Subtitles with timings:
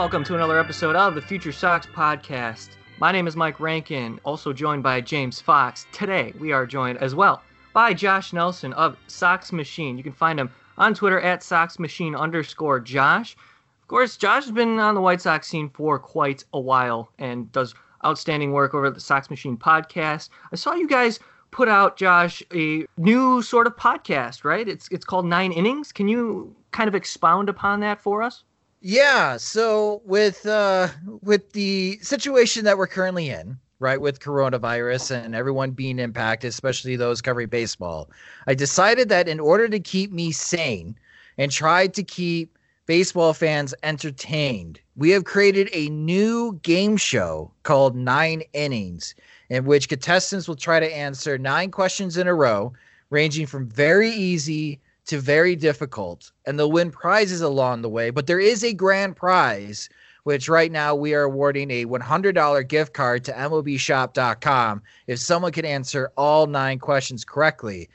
[0.00, 2.70] welcome to another episode of the Future Sox podcast.
[3.00, 5.86] My name is Mike Rankin, also joined by James Fox.
[5.92, 7.42] Today, we are joined as well
[7.74, 9.98] by Josh Nelson of Sox Machine.
[9.98, 10.48] You can find him
[10.78, 13.36] on Twitter at Sox Machine underscore Josh.
[13.82, 17.52] Of course, Josh has been on the White Sox scene for quite a while and
[17.52, 20.30] does outstanding work over at the Sox Machine podcast.
[20.50, 24.66] I saw you guys put out, Josh, a new sort of podcast, right?
[24.66, 25.92] It's it's called Nine Innings.
[25.92, 28.44] Can you kind of expound upon that for us?
[28.82, 30.88] Yeah, so with uh
[31.20, 36.96] with the situation that we're currently in, right, with coronavirus and everyone being impacted, especially
[36.96, 38.10] those covering baseball,
[38.46, 40.96] I decided that in order to keep me sane
[41.36, 47.94] and try to keep baseball fans entertained, we have created a new game show called
[47.94, 49.14] 9 Innings
[49.50, 52.72] in which contestants will try to answer 9 questions in a row
[53.10, 54.80] ranging from very easy
[55.10, 58.10] to very difficult, and they'll win prizes along the way.
[58.10, 59.88] But there is a grand prize,
[60.22, 65.64] which right now we are awarding a $100 gift card to MLBshop.com if someone can
[65.64, 67.88] answer all nine questions correctly.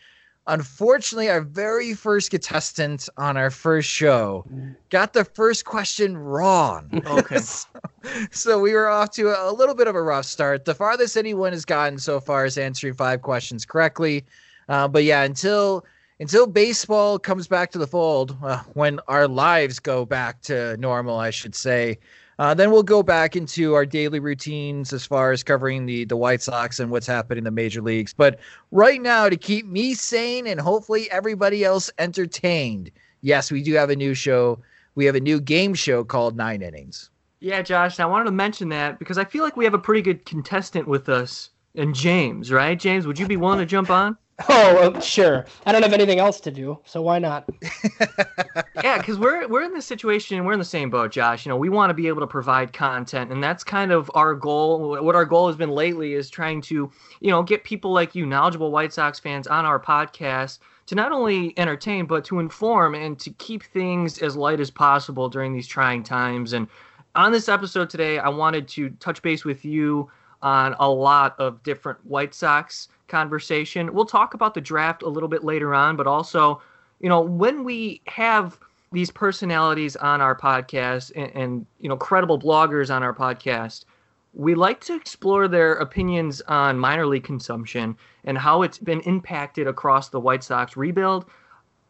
[0.47, 4.45] Unfortunately, our very first contestant on our first show
[4.89, 7.01] got the first question wrong.
[7.07, 7.37] Okay.
[7.39, 7.67] so,
[8.31, 10.65] so we were off to a, a little bit of a rough start.
[10.65, 14.25] The farthest anyone has gotten so far is answering five questions correctly.
[14.67, 15.85] Uh, but yeah, until
[16.19, 21.17] until baseball comes back to the fold, uh, when our lives go back to normal,
[21.17, 21.99] I should say,
[22.37, 26.17] uh, then we'll go back into our daily routines as far as covering the the
[26.17, 28.13] White Sox and what's happening in the major leagues.
[28.13, 28.39] But
[28.71, 32.91] right now, to keep me sane and hopefully everybody else entertained,
[33.21, 34.59] yes, we do have a new show.
[34.95, 37.09] We have a new game show called Nine Innings.
[37.41, 40.01] Yeah, Josh, I wanted to mention that because I feel like we have a pretty
[40.01, 42.79] good contestant with us, and James, right?
[42.79, 44.17] James, would you be willing to jump on?
[44.49, 45.45] Oh, sure.
[45.65, 47.47] I don't have anything else to do, so why not?
[48.83, 51.45] yeah, because we're we're in this situation, we're in the same boat, Josh.
[51.45, 54.35] You know, we want to be able to provide content, and that's kind of our
[54.35, 55.01] goal.
[55.01, 56.91] What our goal has been lately is trying to,
[57.21, 61.11] you know, get people like you, knowledgeable White Sox fans, on our podcast to not
[61.11, 65.67] only entertain but to inform and to keep things as light as possible during these
[65.67, 66.53] trying times.
[66.53, 66.67] And
[67.15, 71.63] on this episode today, I wanted to touch base with you on a lot of
[71.63, 73.93] different White Sox conversation.
[73.93, 76.61] We'll talk about the draft a little bit later on, but also,
[76.99, 78.59] you know, when we have
[78.91, 83.85] these personalities on our podcast and, and you know credible bloggers on our podcast,
[84.33, 89.67] we like to explore their opinions on minor league consumption and how it's been impacted
[89.67, 91.25] across the White Sox rebuild.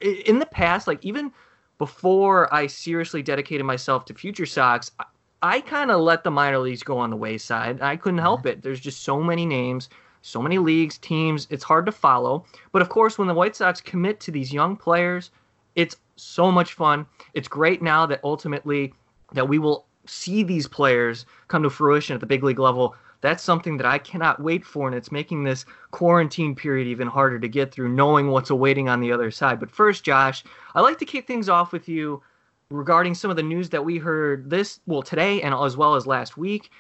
[0.02, 1.32] In the past, like even
[1.78, 5.06] before I seriously dedicated myself to Future Sox, I,
[5.42, 7.82] I kind of let the minor leagues go on the wayside.
[7.82, 8.62] I couldn't help it.
[8.62, 9.90] There's just so many names
[10.26, 12.44] so many leagues, teams, it's hard to follow.
[12.72, 15.30] But of course, when the White Sox commit to these young players,
[15.76, 17.06] it's so much fun.
[17.36, 18.92] It's great now that ultimately
[19.34, 22.96] that we will see these players come to fruition at the big league level.
[23.22, 27.40] That's something that I cannot wait for, and it's making this quarantine period even harder
[27.40, 29.60] to get through, knowing what's awaiting on the other side.
[29.60, 30.44] But first, Josh,
[30.74, 32.24] I'd like to kick things off with you
[32.72, 36.08] regarding some of the news that we heard this, well, today and as well as
[36.08, 36.72] last week.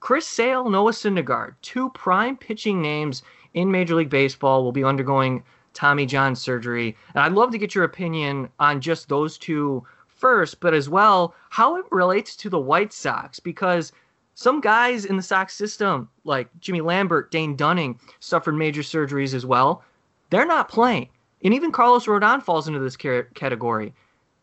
[0.00, 3.22] Chris Sale, Noah Syndergaard, two prime pitching names
[3.54, 5.42] in Major League Baseball, will be undergoing
[5.74, 6.96] Tommy John surgery.
[7.14, 11.34] And I'd love to get your opinion on just those two first, but as well
[11.50, 13.92] how it relates to the White Sox because
[14.34, 19.44] some guys in the Sox system, like Jimmy Lambert, Dane Dunning, suffered major surgeries as
[19.46, 19.82] well.
[20.30, 21.08] They're not playing.
[21.42, 23.94] And even Carlos Rodon falls into this category.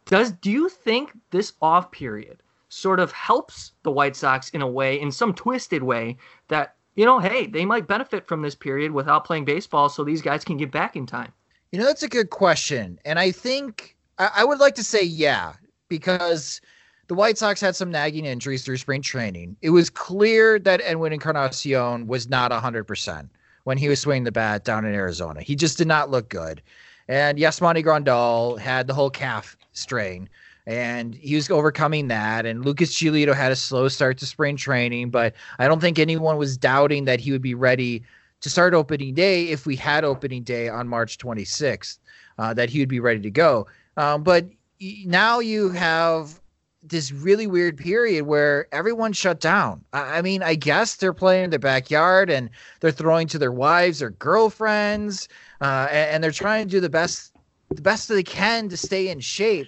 [0.06, 2.42] Does do you think this off period
[2.75, 6.18] sort of helps the White Sox in a way, in some twisted way,
[6.50, 10.22] that, you know, hey, they might benefit from this period without playing baseball so these
[10.22, 11.31] guys can get back in time?
[11.72, 13.00] You know, that's a good question.
[13.06, 15.53] And I think I, I would like to say yeah,
[15.88, 16.59] because
[17.08, 19.56] the White Sox had some nagging injuries through spring training.
[19.62, 23.30] It was clear that Edwin Encarnacion was not 100%
[23.63, 25.42] when he was swinging the bat down in Arizona.
[25.42, 26.62] He just did not look good.
[27.07, 30.27] And Yasmani Grandal had the whole calf strain
[30.67, 32.45] and he was overcoming that.
[32.45, 36.38] And Lucas Giolito had a slow start to spring training, but I don't think anyone
[36.38, 38.03] was doubting that he would be ready
[38.41, 42.00] to start opening day if we had opening day on March 26th,
[42.38, 43.67] uh, that he would be ready to go.
[43.97, 44.45] Um, but
[44.79, 46.39] now you have
[46.83, 49.83] this really weird period where everyone shut down.
[49.94, 53.51] I, I mean, I guess they're playing in their backyard and they're throwing to their
[53.51, 55.27] wives or girlfriends,
[55.62, 57.31] uh, and, and they're trying to do the best
[57.69, 59.67] the best they can to stay in shape.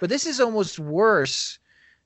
[0.00, 1.58] But this is almost worse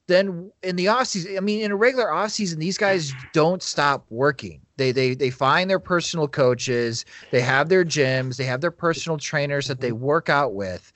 [0.08, 1.36] than in the offseason.
[1.36, 4.60] I mean, in a regular offseason, these guys don't stop working.
[4.76, 9.18] They they they find their personal coaches, they have their gyms, they have their personal
[9.18, 10.04] trainers that they mm-hmm.
[10.04, 10.92] work out with.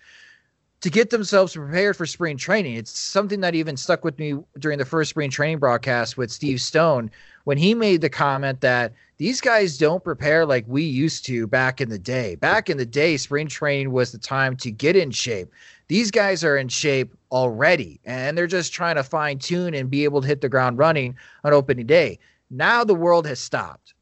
[0.80, 2.76] to get themselves prepared for spring training.
[2.76, 6.60] It's something that even stuck with me during the first spring training broadcast with Steve
[6.60, 7.10] Stone
[7.44, 11.80] when he made the comment that these guys don't prepare like we used to back
[11.80, 12.34] in the day.
[12.34, 15.50] Back in the day, spring training was the time to get in shape.
[15.88, 20.04] These guys are in shape already, and they're just trying to fine tune and be
[20.04, 22.18] able to hit the ground running on opening day.
[22.50, 23.94] Now the world has stopped.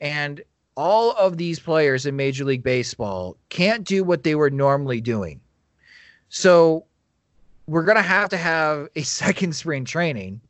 [0.00, 0.40] And
[0.76, 5.40] all of these players in Major League Baseball can't do what they were normally doing.
[6.28, 6.84] So
[7.66, 10.40] we're going to have to have a second spring training.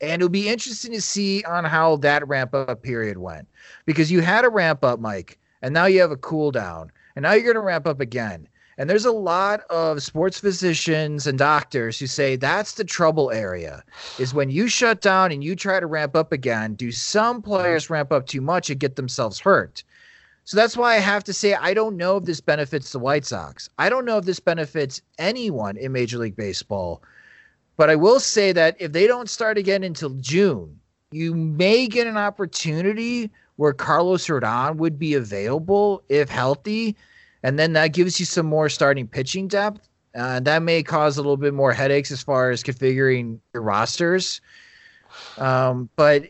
[0.00, 3.48] And it'll be interesting to see on how that ramp up period went
[3.84, 7.22] because you had a ramp up, Mike, and now you have a cool down, and
[7.22, 8.48] now you're going to ramp up again.
[8.78, 13.84] And there's a lot of sports physicians and doctors who say that's the trouble area
[14.18, 17.90] is when you shut down and you try to ramp up again, do some players
[17.90, 19.84] ramp up too much and get themselves hurt?
[20.44, 23.26] So that's why I have to say I don't know if this benefits the White
[23.26, 23.68] Sox.
[23.78, 27.02] I don't know if this benefits anyone in Major League Baseball.
[27.80, 30.78] But I will say that if they don't start again until June,
[31.12, 36.94] you may get an opportunity where Carlos Rodon would be available if healthy
[37.42, 39.88] and then that gives you some more starting pitching depth.
[40.14, 44.42] Uh, that may cause a little bit more headaches as far as configuring your rosters.
[45.38, 46.24] Um, but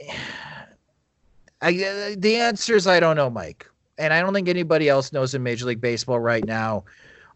[1.62, 3.68] I, the answer is I don't know, Mike,
[3.98, 6.84] and I don't think anybody else knows in Major League Baseball right now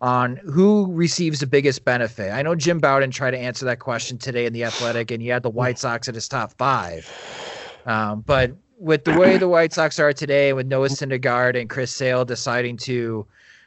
[0.00, 2.32] on who receives the biggest benefit.
[2.32, 5.28] I know Jim Bowden tried to answer that question today in the Athletic, and he
[5.28, 7.10] had the White Sox at his top five.
[7.87, 11.90] Um, but with the way the White Sox are today, with Noah Syndergaard and Chris
[11.90, 13.26] Sale deciding to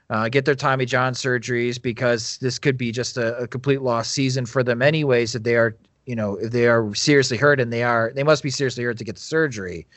[0.10, 4.12] uh, get their Tommy John surgeries because this could be just a, a, complete lost
[4.12, 5.36] season for them, anyways.
[5.36, 8.42] If they are, you know, if they are seriously hurt and they are, they must
[8.42, 9.88] be seriously hurt to get the surgery.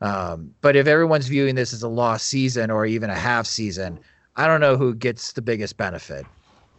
[0.00, 3.98] Um, but if everyone's viewing this as a lost season or even a half season,
[4.38, 6.24] I don't know who gets the biggest benefit.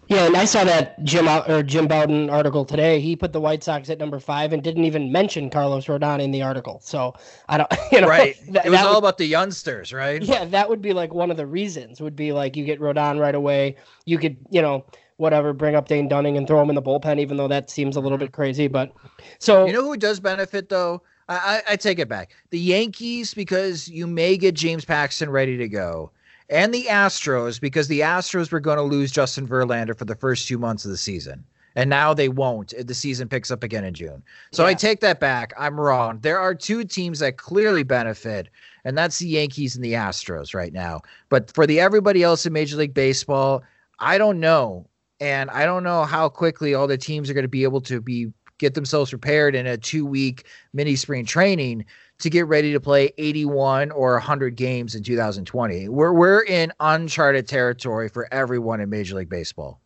[0.07, 2.99] Yeah, and I saw that Jim or Jim Bowden article today.
[2.99, 6.31] He put the White Sox at number five and didn't even mention Carlos Rodon in
[6.31, 6.79] the article.
[6.83, 7.13] So
[7.47, 8.35] I don't, you know, right?
[8.49, 10.19] That, it was all would, about the youngsters, right?
[10.23, 12.01] Yeah, that would be like one of the reasons.
[12.01, 13.75] Would be like you get Rodon right away.
[14.05, 14.83] You could, you know,
[15.17, 17.95] whatever, bring up Dane Dunning and throw him in the bullpen, even though that seems
[17.95, 18.67] a little bit crazy.
[18.67, 18.91] But
[19.37, 21.03] so you know who does benefit though?
[21.27, 21.35] I,
[21.67, 22.31] I, I take it back.
[22.49, 26.09] The Yankees because you may get James Paxton ready to go
[26.49, 30.47] and the Astros because the Astros were going to lose Justin Verlander for the first
[30.47, 31.43] two months of the season.
[31.75, 32.73] And now they won't.
[32.73, 34.23] If the season picks up again in June.
[34.51, 34.69] So yeah.
[34.69, 35.53] I take that back.
[35.57, 36.19] I'm wrong.
[36.21, 38.49] There are two teams that clearly benefit,
[38.83, 41.01] and that's the Yankees and the Astros right now.
[41.29, 43.63] But for the everybody else in Major League Baseball,
[43.99, 44.87] I don't know.
[45.21, 48.01] And I don't know how quickly all the teams are going to be able to
[48.01, 51.85] be get themselves prepared in a two week mini spring training
[52.19, 55.89] to get ready to play 81 or 100 games in 2020.
[55.89, 59.79] We're we're in uncharted territory for everyone in Major League Baseball.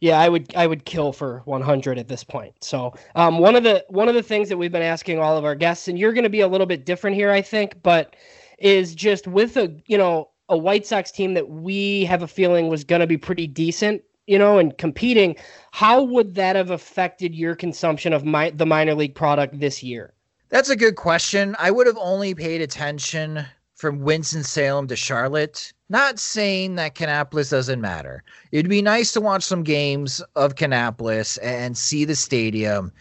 [0.00, 2.54] Yeah, I would I would kill for 100 at this point.
[2.62, 5.44] So, um, one of the one of the things that we've been asking all of
[5.44, 8.16] our guests, and you're going to be a little bit different here, I think, but
[8.58, 12.68] is just with a you know a White Sox team that we have a feeling
[12.68, 15.36] was going to be pretty decent, you know, and competing.
[15.72, 20.13] How would that have affected your consumption of my the minor league product this year?
[20.54, 21.56] That's a good question.
[21.58, 23.44] I would have only paid attention
[23.74, 25.72] from Winston-Salem to Charlotte.
[25.88, 28.22] Not saying that Kannapolis doesn't matter.
[28.52, 32.92] It'd be nice to watch some games of Kannapolis and see the stadium.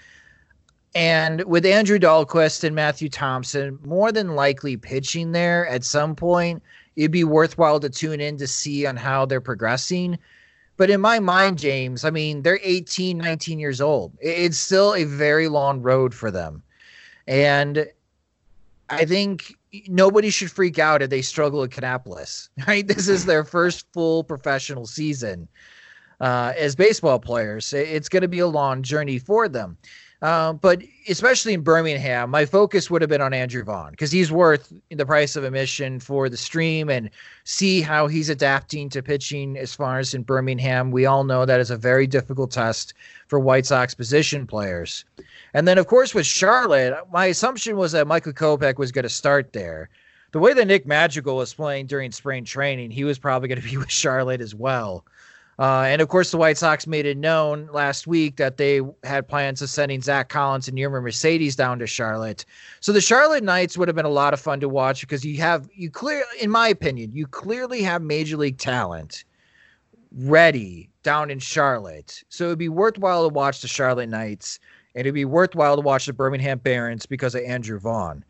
[0.95, 6.63] And with Andrew Dalquist and Matthew Thompson more than likely pitching there at some point,
[6.95, 10.17] it'd be worthwhile to tune in to see on how they're progressing.
[10.75, 14.12] But in my mind, James, I mean, they're 18, 19 years old.
[14.19, 16.63] It's still a very long road for them.
[17.27, 17.87] And
[18.89, 19.55] I think
[19.87, 22.87] nobody should freak out if they struggle at Kannapolis, Right?
[22.87, 25.47] This is their first full professional season
[26.21, 27.73] uh, as baseball players.
[27.73, 29.77] It's going to be a long journey for them.
[30.23, 34.31] Uh, but especially in Birmingham, my focus would have been on Andrew Vaughn because he's
[34.31, 37.09] worth the price of admission for the stream and
[37.43, 40.91] see how he's adapting to pitching as far as in Birmingham.
[40.91, 42.93] We all know that is a very difficult test
[43.27, 45.03] for White Sox position players.
[45.53, 49.09] And then, of course, with Charlotte, my assumption was that Michael Kopech was going to
[49.09, 49.89] start there.
[50.31, 53.67] The way that Nick Madrigal was playing during spring training, he was probably going to
[53.67, 55.03] be with Charlotte as well.
[55.60, 59.27] Uh, and of course, the White Sox made it known last week that they had
[59.27, 62.45] plans of sending Zach Collins and Yermin Mercedes down to Charlotte.
[62.79, 65.38] So the Charlotte Knights would have been a lot of fun to watch because you
[65.38, 69.25] have you clear, in my opinion, you clearly have major league talent
[70.17, 72.24] ready down in Charlotte.
[72.29, 74.60] So it'd be worthwhile to watch the Charlotte Knights
[74.95, 78.24] and it'd be worthwhile to watch the Birmingham Barons because of Andrew Vaughn.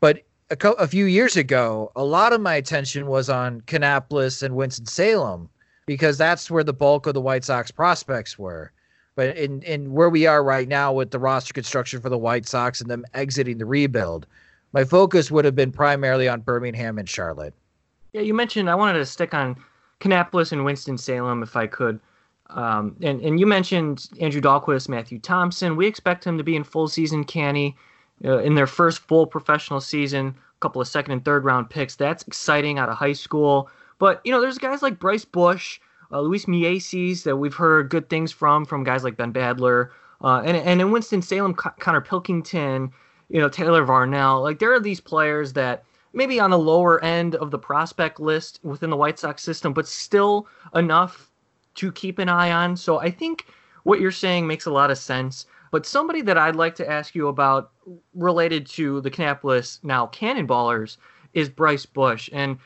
[0.00, 4.42] But a, co- a few years ago, a lot of my attention was on Kannapolis
[4.42, 5.48] and Winston Salem
[5.86, 8.72] because that's where the bulk of the White Sox prospects were.
[9.16, 12.46] But in, in where we are right now with the roster construction for the White
[12.46, 14.26] Sox and them exiting the rebuild,
[14.72, 17.54] my focus would have been primarily on Birmingham and Charlotte.
[18.12, 19.56] Yeah, you mentioned I wanted to stick on
[20.00, 22.00] Kannapolis and Winston Salem if I could.
[22.50, 25.76] Um, and and you mentioned Andrew Dalquist, Matthew Thompson.
[25.76, 27.76] We expect him to be in full season canny
[28.24, 30.28] uh, in their first full professional season.
[30.28, 31.94] A couple of second and third round picks.
[31.94, 33.68] That's exciting out of high school.
[34.00, 35.78] But you know, there's guys like Bryce Bush,
[36.10, 39.90] uh, Luis Mieses that we've heard good things from from guys like Ben Badler,
[40.24, 42.90] uh, and and in Winston Salem, Connor Pilkington,
[43.28, 44.42] you know Taylor Varnell.
[44.42, 48.58] Like there are these players that maybe on the lower end of the prospect list
[48.64, 51.30] within the White Sox system, but still enough
[51.76, 52.76] to keep an eye on.
[52.76, 53.46] So I think
[53.84, 55.46] what you're saying makes a lot of sense.
[55.70, 57.70] But somebody that I'd like to ask you about
[58.14, 60.96] related to the Kannapolis now Cannonballers
[61.32, 62.28] is Bryce Bush.
[62.32, 62.58] And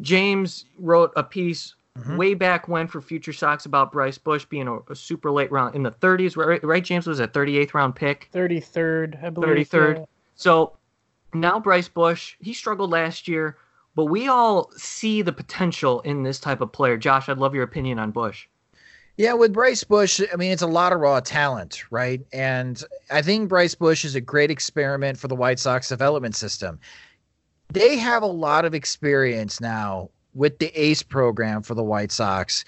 [0.00, 2.16] James wrote a piece mm-hmm.
[2.16, 5.74] way back when for Future Sox about Bryce Bush being a, a, super late round
[5.74, 6.62] in the 30s, right?
[6.64, 8.28] Right, James was a 38th round pick.
[8.32, 9.68] 33rd, I believe.
[9.68, 9.98] 33rd.
[9.98, 10.04] Yeah.
[10.34, 10.76] So
[11.34, 13.56] now Bryce Bush, he struggled last year
[13.94, 16.96] but we all see the potential in this type of player.
[16.96, 18.46] Josh, I'd love your opinion on Bush.
[19.16, 22.24] Yeah, with Bryce Bush, I mean, it's a lot of raw talent, right?
[22.32, 26.78] And I think Bryce Bush is a great experiment for the White Sox development system.
[27.72, 32.64] They have a lot of experience now with the ACE program for the White Sox.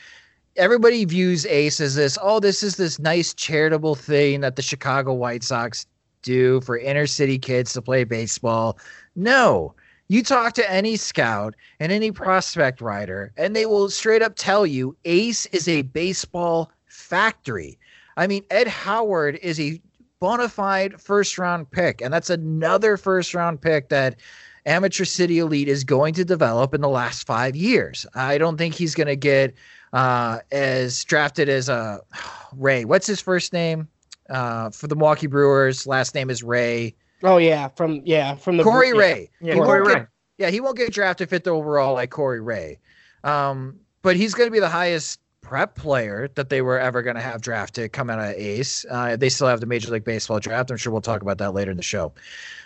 [0.56, 5.12] Everybody views ACE as this, oh, this is this nice charitable thing that the Chicago
[5.12, 5.86] White Sox
[6.22, 8.78] do for inner city kids to play baseball.
[9.16, 9.74] No,
[10.08, 14.66] you talk to any scout and any prospect writer, and they will straight up tell
[14.66, 17.78] you ACE is a baseball factory.
[18.16, 19.80] I mean, Ed Howard is a
[20.20, 24.20] bona fide first round pick, and that's another first round pick that
[24.66, 28.06] Amateur City Elite is going to develop in the last five years.
[28.14, 29.54] I don't think he's going to get
[29.92, 31.98] uh, as drafted as uh,
[32.56, 32.84] Ray.
[32.84, 33.88] What's his first name?
[34.30, 36.94] Uh, for the Milwaukee Brewers, last name is Ray.
[37.24, 39.30] Oh yeah, from yeah from the Corey Ray.
[39.40, 39.94] Yeah, yeah Corey Ray.
[39.94, 42.78] Get, yeah, he won't get drafted fifth overall like Corey Ray,
[43.24, 47.16] um, but he's going to be the highest prep player that they were ever going
[47.16, 48.86] to have drafted come out of ACE.
[48.90, 50.70] Uh, they still have the Major League Baseball draft.
[50.70, 52.12] I'm sure we'll talk about that later in the show.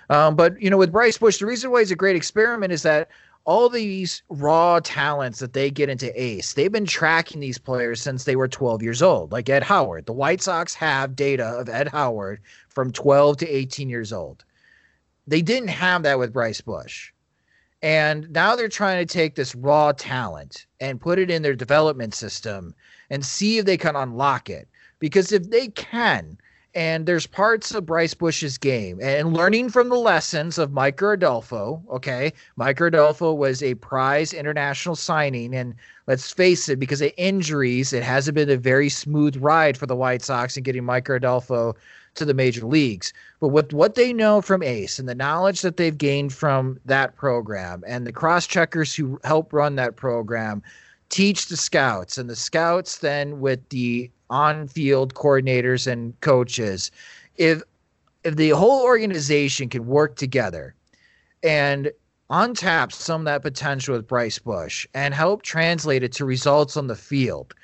[0.08, 2.82] Um, but you know, with Bryce Bush, the reason why he's a great experiment is
[2.82, 3.08] that
[3.44, 8.24] all these raw talents that they get into ACE, they've been tracking these players since
[8.24, 10.06] they were 12 years old, like Ed Howard.
[10.06, 14.44] The White Sox have data of Ed Howard from 12 to 18 years old.
[15.28, 17.12] They didn't have that with Bryce Bush.
[17.86, 22.14] And now they're trying to take this raw talent and put it in their development
[22.14, 22.74] system
[23.10, 24.66] and see if they can unlock it.
[24.98, 26.36] Because if they can,
[26.74, 31.80] and there's parts of Bryce Bush's game and learning from the lessons of Mike Adolfo.
[31.88, 32.32] Okay.
[32.56, 35.54] Mike Adolfo was a prize international signing.
[35.54, 35.72] And
[36.08, 39.94] let's face it, because of injuries, it hasn't been a very smooth ride for the
[39.94, 41.76] White Sox in getting Mike Adolfo
[42.16, 43.12] to the major leagues.
[43.40, 47.16] But with what they know from ACE and the knowledge that they've gained from that
[47.16, 50.62] program and the cross checkers who help run that program
[51.08, 56.90] teach the scouts, and the scouts then with the on field coordinators and coaches,
[57.36, 57.62] if
[58.24, 60.74] if the whole organization can work together
[61.44, 61.92] and
[62.30, 66.88] untap some of that potential with Bryce Bush and help translate it to results on
[66.88, 67.54] the field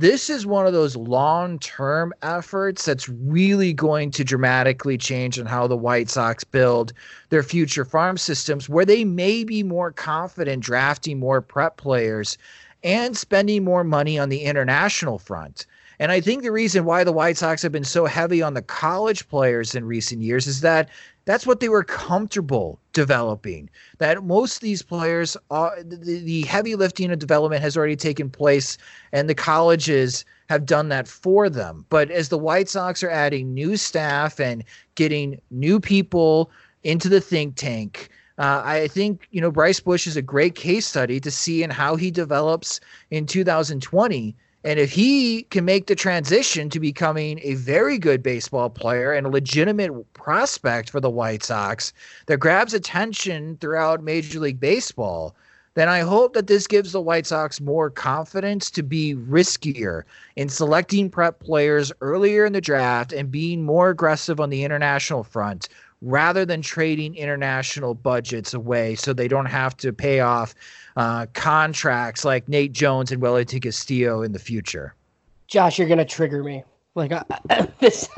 [0.00, 5.44] this is one of those long term efforts that's really going to dramatically change on
[5.44, 6.94] how the White Sox build
[7.28, 12.38] their future farm systems, where they may be more confident drafting more prep players
[12.82, 15.66] and spending more money on the international front.
[15.98, 18.62] And I think the reason why the White Sox have been so heavy on the
[18.62, 20.88] college players in recent years is that
[21.24, 23.70] that's what they were comfortable developing.
[23.98, 28.30] That most of these players, are, the, the heavy lifting of development has already taken
[28.30, 28.78] place,
[29.12, 31.84] and the colleges have done that for them.
[31.88, 36.50] But as the White Sox are adding new staff and getting new people
[36.82, 38.08] into the think tank,
[38.38, 41.70] uh, I think you know Bryce Bush is a great case study to see in
[41.70, 47.54] how he develops in 2020 and if he can make the transition to becoming a
[47.54, 51.92] very good baseball player and a legitimate prospect for the White Sox
[52.26, 55.34] that grabs attention throughout Major League Baseball,
[55.74, 60.02] then I hope that this gives the White Sox more confidence to be riskier
[60.36, 65.24] in selecting prep players earlier in the draft and being more aggressive on the international
[65.24, 65.68] front
[66.02, 70.54] rather than trading international budgets away so they don't have to pay off
[70.96, 74.94] uh, contracts like Nate Jones and Wellington Castillo in the future.
[75.46, 76.64] Josh, you're gonna trigger me.
[76.94, 77.22] Like uh,
[77.78, 78.08] this,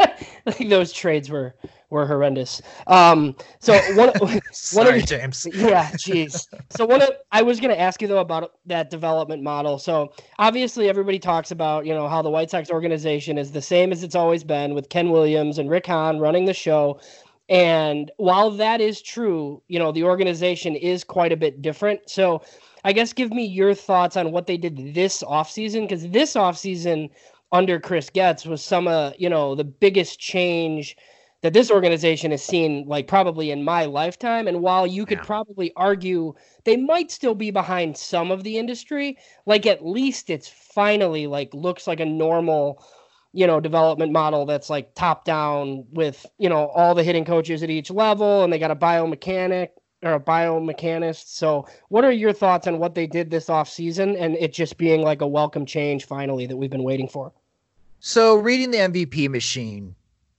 [0.47, 1.55] like those trades were
[1.91, 2.63] were horrendous.
[2.87, 4.13] Um, so one,
[4.53, 5.47] Sorry, one of James.
[5.53, 6.47] yeah, jeez.
[6.71, 9.79] So one of I was going to ask you though about that development model.
[9.79, 13.93] So obviously everybody talks about you know how the White Sox organization is the same
[13.93, 16.99] as it's always been with Ken Williams and Rick Hahn running the show.
[17.49, 22.09] And while that is true, you know the organization is quite a bit different.
[22.09, 22.43] So
[22.85, 27.11] I guess give me your thoughts on what they did this offseason because this offseason
[27.53, 30.97] under Chris Getz was some of you know the biggest change
[31.43, 35.25] that this organization has seen like probably in my lifetime and while you could Yeah.
[35.25, 36.35] probably argue
[36.65, 41.53] they might still be behind some of the industry like at least it's finally like
[41.53, 42.83] looks like a normal
[43.33, 47.63] you know development model that's like top down with you know all the hitting coaches
[47.63, 49.69] at each level and they got a biomechanic
[50.03, 54.17] or a biomechanist so what are your thoughts on what they did this off season
[54.17, 57.33] and it just being like a welcome change finally that we've been waiting for
[58.01, 59.95] So, reading the MVP machine,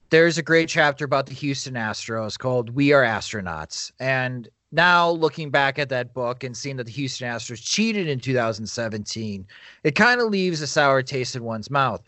[0.09, 3.91] there's a great chapter about the Houston Astros called We Are Astronauts.
[3.99, 8.19] And now looking back at that book and seeing that the Houston Astros cheated in
[8.19, 9.47] 2017,
[9.83, 12.03] it kind of leaves a sour taste in one's mouth.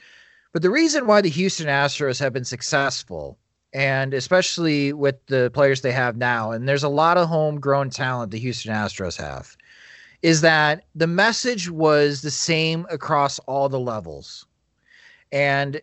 [0.55, 3.37] But the reason why the Houston Astros have been successful,
[3.73, 8.31] and especially with the players they have now, and there's a lot of homegrown talent
[8.31, 9.57] the Houston Astros have,
[10.21, 14.45] is that the message was the same across all the levels.
[15.29, 15.81] And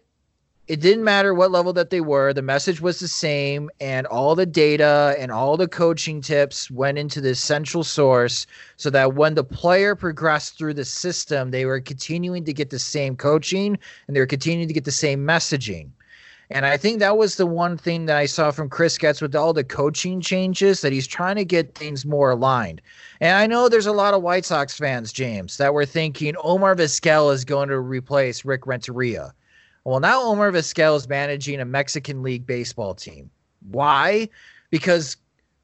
[0.72, 4.34] it didn't matter what level that they were, the message was the same, and all
[4.34, 8.46] the data and all the coaching tips went into this central source
[8.78, 12.78] so that when the player progressed through the system, they were continuing to get the
[12.78, 13.76] same coaching
[14.06, 15.90] and they were continuing to get the same messaging.
[16.48, 19.36] And I think that was the one thing that I saw from Chris Getz with
[19.36, 22.80] all the coaching changes that he's trying to get things more aligned.
[23.20, 26.74] And I know there's a lot of White Sox fans, James, that were thinking Omar
[26.76, 29.34] Vizquel is going to replace Rick Renteria.
[29.84, 33.30] Well, now Omar Vizquel is managing a Mexican League baseball team.
[33.70, 34.28] Why?
[34.70, 35.16] Because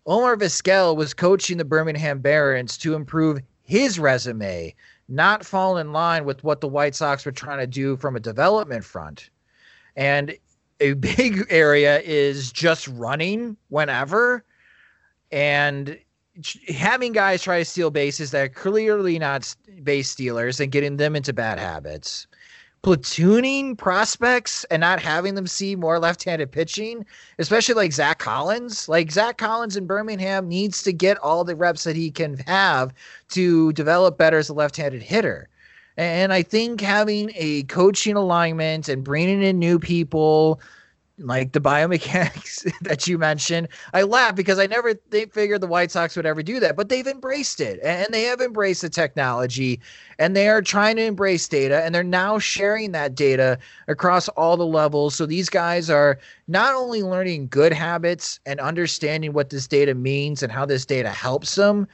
[0.07, 4.75] Omar Vizquel was coaching the Birmingham Barons to improve his resume,
[5.09, 8.21] not fall in line with what the White Sox were trying to do from a
[8.21, 9.31] development front.
[9.95, 10.37] And
[10.81, 14.45] a big area is just running whenever
[15.31, 15.99] and
[16.69, 21.17] having guys try to steal bases that are clearly not base stealers and getting them
[21.17, 22.27] into bad habits
[22.89, 27.05] platooning prospects and not having them see more left-handed pitching,
[27.39, 28.89] especially like Zach Collins.
[28.89, 32.95] Like Zach Collins in Birmingham needs to get all the reps that he can have
[33.29, 35.51] to develop better as a left-handed hitter.
[35.99, 40.59] And I think having a coaching alignment and bringing in new people
[41.19, 45.91] like the biomechanics that you mentioned, I laugh because I never they figured the White
[45.91, 49.81] Sox would ever do that, but they've embraced it and they have embraced the technology
[50.19, 54.57] and they are trying to embrace data and they're now sharing that data across all
[54.57, 55.15] the levels.
[55.15, 60.43] So these guys are not only learning good habits and understanding what this data means
[60.43, 61.87] and how this data helps them,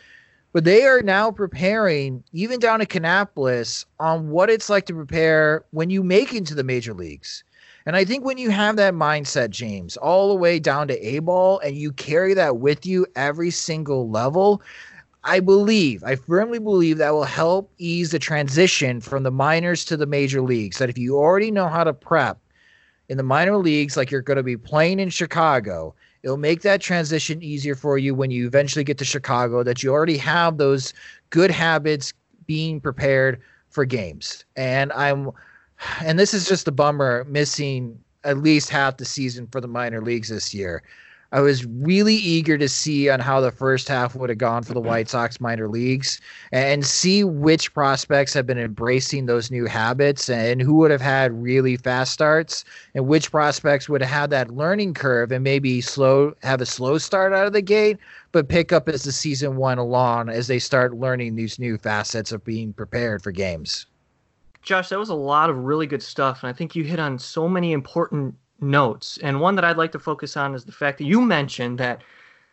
[0.53, 5.65] but they are now preparing, even down to Kannapolis, on what it's like to prepare
[5.73, 7.43] when you make into the major leagues.
[7.87, 11.19] And I think when you have that mindset, James, all the way down to A
[11.19, 14.63] ball, and you carry that with you every single level,
[15.23, 19.97] I believe, I firmly believe that will help ease the transition from the minors to
[19.97, 20.79] the major leagues.
[20.79, 22.39] That if you already know how to prep
[23.09, 26.81] in the minor leagues, like you're going to be playing in Chicago, it'll make that
[26.81, 30.95] transition easier for you when you eventually get to Chicago, that you already have those
[31.31, 32.13] good habits
[32.47, 34.45] being prepared for games.
[34.57, 35.31] And I'm,
[36.03, 40.01] and this is just a bummer missing at least half the season for the minor
[40.01, 40.83] leagues this year.
[41.35, 44.73] I was really eager to see on how the first half would have gone for
[44.73, 46.21] the White Sox minor leagues
[46.53, 51.43] and see which prospects have been embracing those new habits and who would have had
[51.43, 56.35] really fast starts and which prospects would have had that learning curve and maybe slow
[56.45, 57.99] have a slow start out of the gate
[58.31, 62.31] but pick up as the season went along as they start learning these new facets
[62.31, 63.87] of being prepared for games.
[64.65, 67.19] Josh, that was a lot of really good stuff, and I think you hit on
[67.19, 69.19] so many important notes.
[69.23, 72.03] And one that I'd like to focus on is the fact that you mentioned that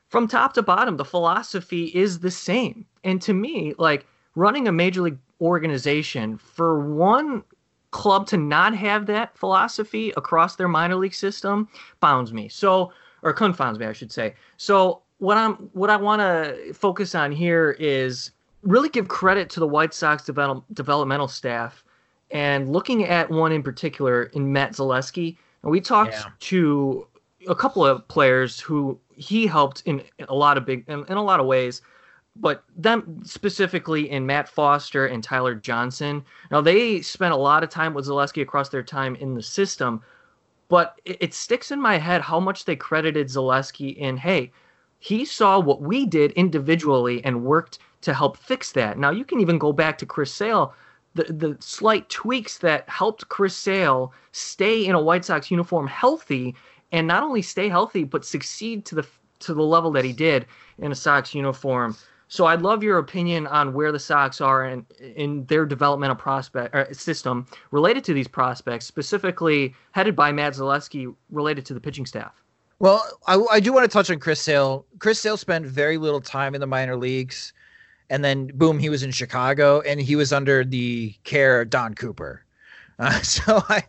[0.10, 2.86] from top to bottom, the philosophy is the same.
[3.06, 7.44] And to me, like running a major league organization, for one
[7.92, 11.68] club to not have that philosophy across their minor league system
[12.02, 12.50] bounds me.
[12.50, 12.92] So,
[13.24, 14.36] or confounds me, I should say.
[14.58, 18.32] So, what I'm, what I want to focus on here is
[18.64, 21.84] really give credit to the White Sox develop, developmental staff
[22.32, 26.30] and looking at one in particular in Matt Zaleski, and we talked Yeah.
[26.40, 27.08] to
[27.48, 31.24] a couple of players who he helped in a lot of big in, in a
[31.24, 31.82] lot of ways,
[32.36, 36.24] but them specifically in Matt Foster and Tyler Johnson.
[36.52, 40.02] Now they spent a lot of time with Zaleski across their time in the system,
[40.70, 44.52] but it, it sticks in my head how much they credited Zaleski in, hey,
[45.00, 48.98] he saw what we did individually and worked to help fix that.
[48.98, 50.74] Now you can even go back to Chris Sale,
[51.14, 56.56] the the slight tweaks that helped Chris Sale stay in a White Sox uniform healthy
[56.92, 59.08] and not only stay healthy but succeed to the
[59.40, 60.46] to the level that he did
[60.80, 61.96] in a Sox uniform.
[62.28, 66.74] So I'd love your opinion on where the Sox are in in their developmental prospect
[66.74, 72.06] uh, system related to these prospects, specifically headed by Matt Zaleski, related to the pitching
[72.06, 72.42] staff.
[72.80, 74.86] Well, I, I do want to touch on Chris Sale.
[74.98, 77.54] Chris Sale spent very little time in the minor leagues,
[78.12, 81.96] and then boom, he was in Chicago, and he was under the care of Don
[81.96, 82.44] Cooper.
[83.00, 83.84] Uh, so I,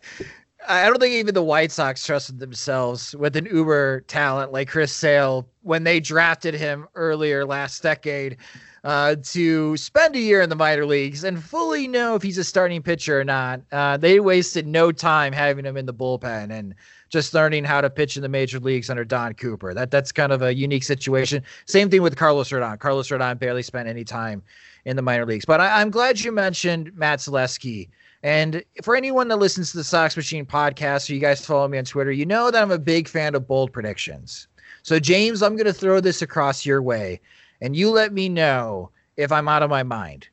[0.67, 4.93] I don't think even the White Sox trusted themselves with an uber talent like Chris
[4.93, 8.37] Sale when they drafted him earlier last decade
[8.85, 12.45] uh, to spend a year in the minor leagues and fully know if he's a
[12.45, 13.59] starting pitcher or not.
[13.73, 16.75] Uh, they wasted no time having him in the bullpen and
[17.13, 19.73] just learning how to pitch in the major leagues under Don Cooper.
[19.73, 21.43] That that's kind of a unique situation.
[21.67, 22.79] Same thing with Carlos Rodon.
[22.79, 24.41] Carlos Rodon barely spent any time
[24.85, 25.45] in the minor leagues.
[25.45, 27.87] But I, I'm glad you mentioned Matt Zaleski
[28.23, 31.77] and for anyone that listens to the Sox Machine podcast, or you guys follow me
[31.77, 34.47] on Twitter, you know that I'm a big fan of bold predictions.
[34.81, 37.19] So, James, I'm going to throw this across your way,
[37.61, 40.29] and you let me know if I'm out of my mind.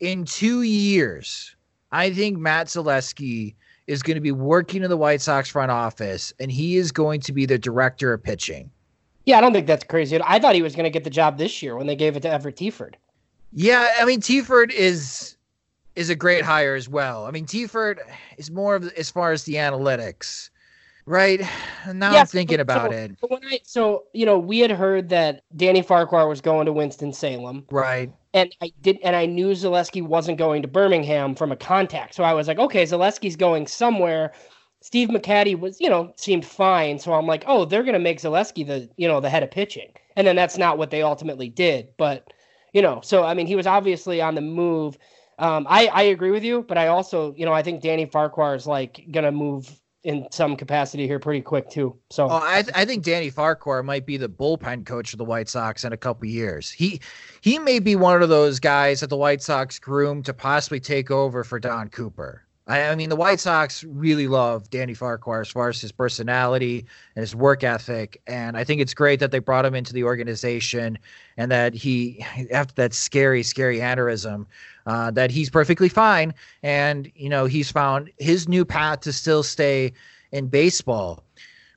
[0.00, 1.54] In two years,
[1.92, 3.54] I think Matt Zaleski
[3.88, 7.20] is going to be working in the White Sox front office, and he is going
[7.22, 8.70] to be the director of pitching.
[9.24, 10.20] Yeah, I don't think that's crazy.
[10.22, 12.20] I thought he was going to get the job this year when they gave it
[12.20, 12.94] to Everett Teaford.
[13.52, 15.36] Yeah, I mean, Teaford is
[15.96, 17.26] is a great hire as well.
[17.26, 17.98] I mean, Teaford
[18.36, 20.50] is more of as far as the analytics,
[21.06, 21.40] right?
[21.92, 23.12] Now yes, I'm thinking about so, it.
[23.30, 27.64] I, so you know, we had heard that Danny Farquhar was going to Winston Salem,
[27.70, 28.12] right?
[28.38, 32.14] And I did, and I knew Zaleski wasn't going to Birmingham from a contact.
[32.14, 34.32] So I was like, okay, Zaleski's going somewhere.
[34.80, 37.00] Steve McCatty was, you know, seemed fine.
[37.00, 39.50] So I'm like, oh, they're going to make Zaleski the, you know, the head of
[39.50, 39.90] pitching.
[40.14, 41.88] And then that's not what they ultimately did.
[41.96, 42.32] But,
[42.72, 44.96] you know, so I mean, he was obviously on the move.
[45.40, 48.54] Um, I, I agree with you, but I also, you know, I think Danny Farquhar
[48.54, 51.96] is like gonna move in some capacity here pretty quick too.
[52.10, 55.48] So oh, I, I think Danny Farquhar might be the bullpen coach of the White
[55.48, 56.70] Sox in a couple years.
[56.70, 57.00] He
[57.40, 61.10] he may be one of those guys that the White Sox groom to possibly take
[61.10, 62.47] over for Don Cooper.
[62.68, 66.84] I, I mean, the White Sox really love Danny Farquhar as far as his personality
[67.16, 70.04] and his work ethic, and I think it's great that they brought him into the
[70.04, 70.98] organization
[71.36, 74.46] and that he after that scary, scary aneurysm
[74.86, 76.34] uh, that he's perfectly fine.
[76.62, 79.92] And, you know, he's found his new path to still stay
[80.32, 81.24] in baseball.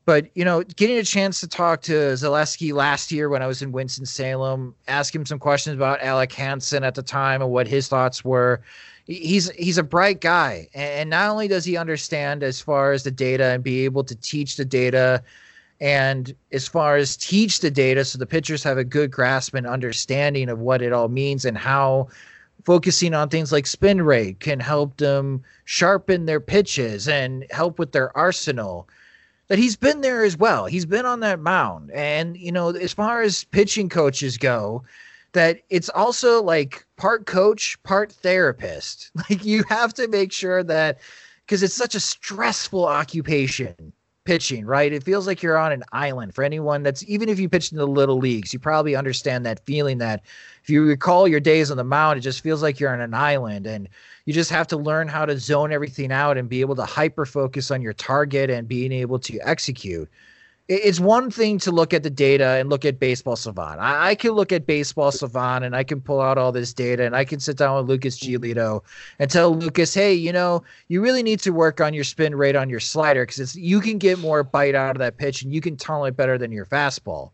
[0.06, 3.62] But, you know, getting a chance to talk to Zaleski last year when I was
[3.62, 7.88] in Winston-Salem, ask him some questions about Alec Hansen at the time and what his
[7.88, 8.62] thoughts were.
[9.06, 13.12] He's he's a bright guy, and not only does he understand as far as the
[13.12, 15.24] data and be able to teach the data,
[15.80, 19.66] and as far as teach the data, so the pitchers have a good grasp and
[19.66, 22.08] understanding of what it all means and how
[22.64, 27.92] focusing on things like spin rate can help them sharpen their pitches and help with
[27.92, 28.88] their arsenal.
[29.48, 30.68] That he's been there as well.
[30.68, 31.92] He's been on that mound.
[31.92, 34.84] And you know as far as pitching coaches go
[35.34, 39.12] that it's also like part coach part therapist.
[39.30, 41.00] Like you have to make sure that
[41.46, 44.94] because it's such a stressful occupation pitching, right?
[44.94, 46.36] It feels like you're on an island.
[46.36, 49.66] For anyone that's even if you pitched in the little leagues, you probably understand that
[49.66, 50.22] feeling that
[50.64, 53.14] if you recall your days on the mound, it just feels like you're on an
[53.14, 53.90] island and
[54.26, 57.26] you just have to learn how to zone everything out and be able to hyper
[57.26, 60.10] focus on your target and being able to execute
[60.72, 63.80] it's one thing to look at the data and look at baseball savant.
[63.82, 67.04] I, I, can look at baseball savant and i can pull out all this data
[67.04, 68.82] and i can sit down with lucas giolito
[69.20, 72.56] and tell lucas hey you know you really need to work on your spin rate
[72.56, 75.60] on your slider because you can get more bite out of that pitch and you
[75.60, 77.32] can tunnel it better than your fastball.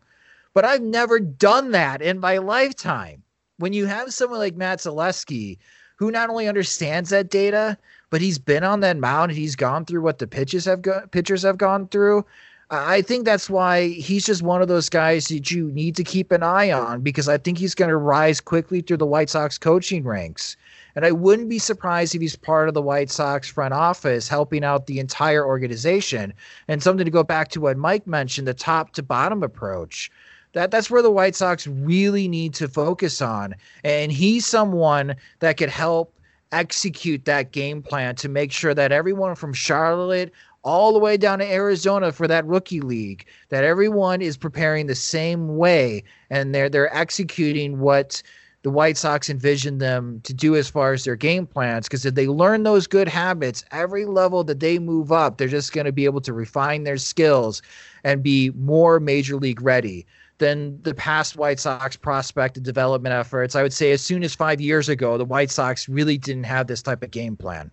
[0.52, 3.22] But i've never done that in my lifetime.
[3.58, 5.58] When you have someone like matt zaleski
[5.96, 7.78] who not only understands that data
[8.10, 11.06] but he's been on that mound and he's gone through what the pitches have go-
[11.12, 12.24] pitchers have gone through
[12.70, 16.30] I think that's why he's just one of those guys that you need to keep
[16.30, 19.56] an eye on because I think he's going to rise quickly through the White Sox
[19.56, 20.54] coaching ranks.
[20.94, 24.64] And I wouldn't be surprised if he's part of the White Sox front office helping
[24.64, 26.34] out the entire organization.
[26.66, 30.10] And something to go back to what Mike mentioned the top to bottom approach.
[30.52, 33.54] That, that's where the White Sox really need to focus on.
[33.82, 36.12] And he's someone that could help
[36.52, 40.32] execute that game plan to make sure that everyone from Charlotte
[40.64, 44.94] all the way down to Arizona for that rookie league that everyone is preparing the
[44.94, 48.22] same way and they're they're executing what
[48.62, 51.86] the White Sox envision them to do as far as their game plans.
[51.86, 55.72] Because if they learn those good habits, every level that they move up, they're just
[55.72, 57.62] going to be able to refine their skills
[58.04, 60.06] and be more major league ready
[60.38, 63.54] than the past White Sox prospect and development efforts.
[63.54, 66.66] I would say as soon as five years ago, the White Sox really didn't have
[66.66, 67.70] this type of game plan.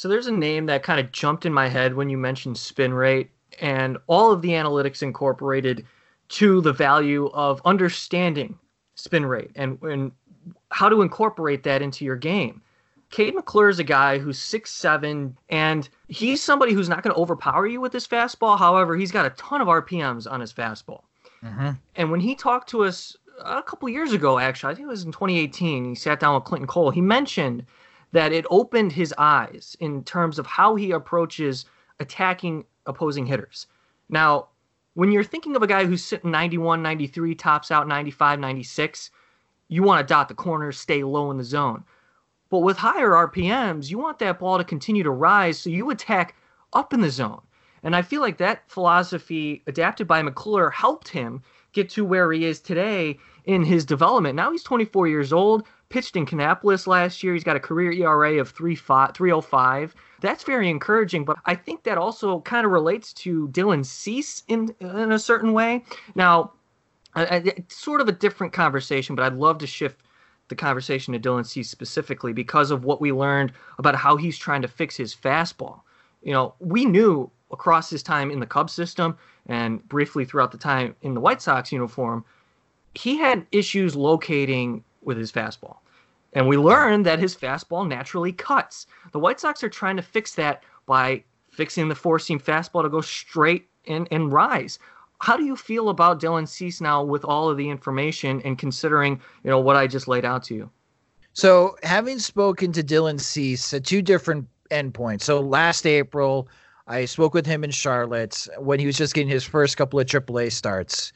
[0.00, 2.94] So there's a name that kind of jumped in my head when you mentioned spin
[2.94, 3.28] rate
[3.60, 5.84] and all of the analytics incorporated
[6.30, 8.58] to the value of understanding
[8.94, 10.10] spin rate and, and
[10.70, 12.62] how to incorporate that into your game.
[13.10, 17.20] Kade McClure is a guy who's six seven, and he's somebody who's not going to
[17.20, 18.58] overpower you with his fastball.
[18.58, 21.02] However, he's got a ton of RPMs on his fastball.
[21.44, 21.72] Mm-hmm.
[21.96, 25.04] And when he talked to us a couple years ago, actually, I think it was
[25.04, 26.90] in 2018, he sat down with Clinton Cole.
[26.90, 27.66] He mentioned
[28.12, 31.64] that it opened his eyes in terms of how he approaches
[31.98, 33.66] attacking opposing hitters.
[34.08, 34.48] Now,
[34.94, 39.10] when you're thinking of a guy who's sitting 91, 93, tops out 95, 96,
[39.68, 41.84] you want to dot the corners, stay low in the zone.
[42.50, 46.34] But with higher RPMs, you want that ball to continue to rise, so you attack
[46.72, 47.42] up in the zone.
[47.82, 51.42] And I feel like that philosophy adapted by McClure helped him
[51.72, 54.34] get to where he is today in his development.
[54.34, 57.34] Now he's 24 years old, pitched in Kannapolis last year.
[57.34, 59.94] He's got a career ERA of 305.
[60.20, 64.74] That's very encouraging, but I think that also kind of relates to Dylan Cease in
[64.80, 65.84] in a certain way.
[66.14, 66.52] Now,
[67.16, 70.00] it's sort of a different conversation, but I'd love to shift
[70.48, 74.62] the conversation to Dylan Cease specifically because of what we learned about how he's trying
[74.62, 75.80] to fix his fastball.
[76.22, 80.58] You know, we knew across his time in the Cubs system and briefly throughout the
[80.58, 82.24] time in the White Sox uniform,
[82.94, 85.78] he had issues locating with his fastball.
[86.32, 88.86] And we learned that his fastball naturally cuts.
[89.12, 92.88] The White Sox are trying to fix that by fixing the four seam fastball to
[92.88, 94.78] go straight and, and rise.
[95.20, 99.20] How do you feel about Dylan Cease now with all of the information and considering,
[99.44, 100.70] you know, what I just laid out to you?
[101.32, 105.22] So, having spoken to Dylan Cease at two different endpoints.
[105.22, 106.48] So, last April,
[106.86, 110.06] I spoke with him in Charlotte when he was just getting his first couple of
[110.06, 111.12] AAA starts.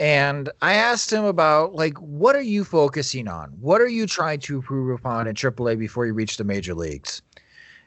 [0.00, 3.50] And I asked him about like what are you focusing on?
[3.60, 7.20] What are you trying to improve upon in AAA before you reach the major leagues?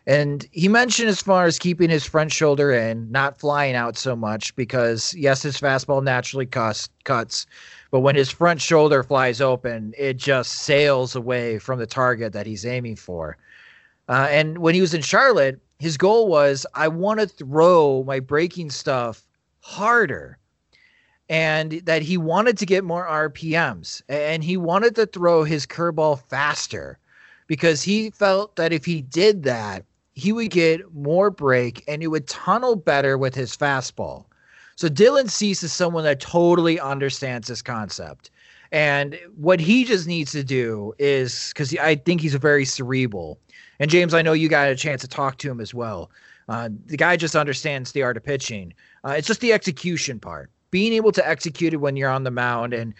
[0.05, 4.15] And he mentioned as far as keeping his front shoulder in, not flying out so
[4.15, 7.47] much because yes, his fastball naturally cuts cuts,
[7.89, 12.45] but when his front shoulder flies open, it just sails away from the target that
[12.45, 13.37] he's aiming for.
[14.07, 18.19] Uh, and when he was in Charlotte, his goal was I want to throw my
[18.19, 19.25] breaking stuff
[19.61, 20.37] harder
[21.33, 26.21] and that he wanted to get more RPMs and he wanted to throw his curveball
[26.29, 26.99] faster
[27.47, 32.07] because he felt that if he did that, he would get more break and it
[32.09, 34.25] would tunnel better with his fastball.
[34.75, 38.29] So Dylan Cease is someone that totally understands this concept.
[38.71, 43.39] And what he just needs to do is because I think he's very cerebral.
[43.79, 46.11] And James, I know you got a chance to talk to him as well.
[46.47, 48.71] Uh, the guy just understands the art of pitching.
[49.03, 52.31] Uh, it's just the execution part being able to execute it when you're on the
[52.31, 52.95] mound and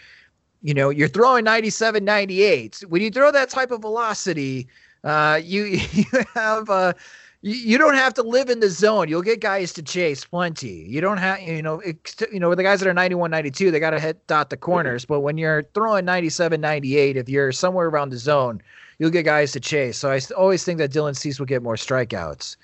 [0.61, 4.67] you know you're throwing 97 98 when you throw that type of velocity
[5.03, 6.05] uh, you you
[6.35, 6.93] have uh,
[7.41, 9.09] you, don't have to live in the zone.
[9.09, 10.85] You'll get guys to chase plenty.
[10.87, 13.69] You don't have you know it, you know with the guys that are 91 92
[13.69, 15.03] they got to hit dot the corners.
[15.03, 18.61] But when you're throwing 97 98 if you're somewhere around the zone
[18.99, 19.97] you'll get guys to chase.
[19.97, 22.55] So i always think that dylan cease will get more strikeouts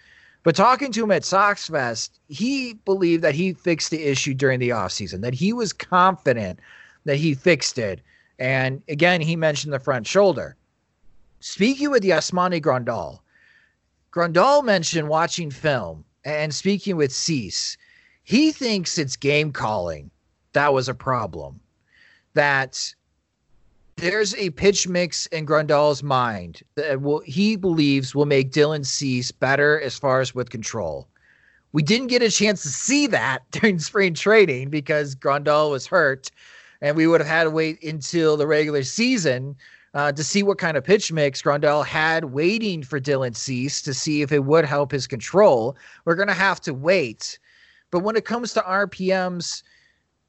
[0.44, 4.60] but talking to him at Sox Fest, he believed that he fixed the issue during
[4.60, 6.60] the offseason, that he was confident
[7.06, 8.02] that he fixed it.
[8.38, 10.56] And again, he mentioned the front shoulder.
[11.42, 13.20] Speaking with Yasmani Grandal,
[14.14, 17.78] Grandal mentioned watching film and speaking with Cease,
[18.24, 20.12] he thinks it's game calling
[20.54, 21.60] that was a problem.
[22.34, 22.94] That
[24.00, 29.32] there's a pitch mix in Grandal's mind that will he believes will make Dylan Cease
[29.32, 31.08] better as far as with control.
[31.72, 36.32] We didn't get a chance to see that during spring training because Grandal was hurt,
[36.82, 39.56] and we would have had to wait until the regular season
[39.94, 43.94] uh, to see what kind of pitch mix Grandal had waiting for Dylan Cease to
[43.94, 45.76] see if it would help his control.
[46.06, 47.38] We're gonna have to wait.
[47.92, 49.64] But when it comes to RPMs,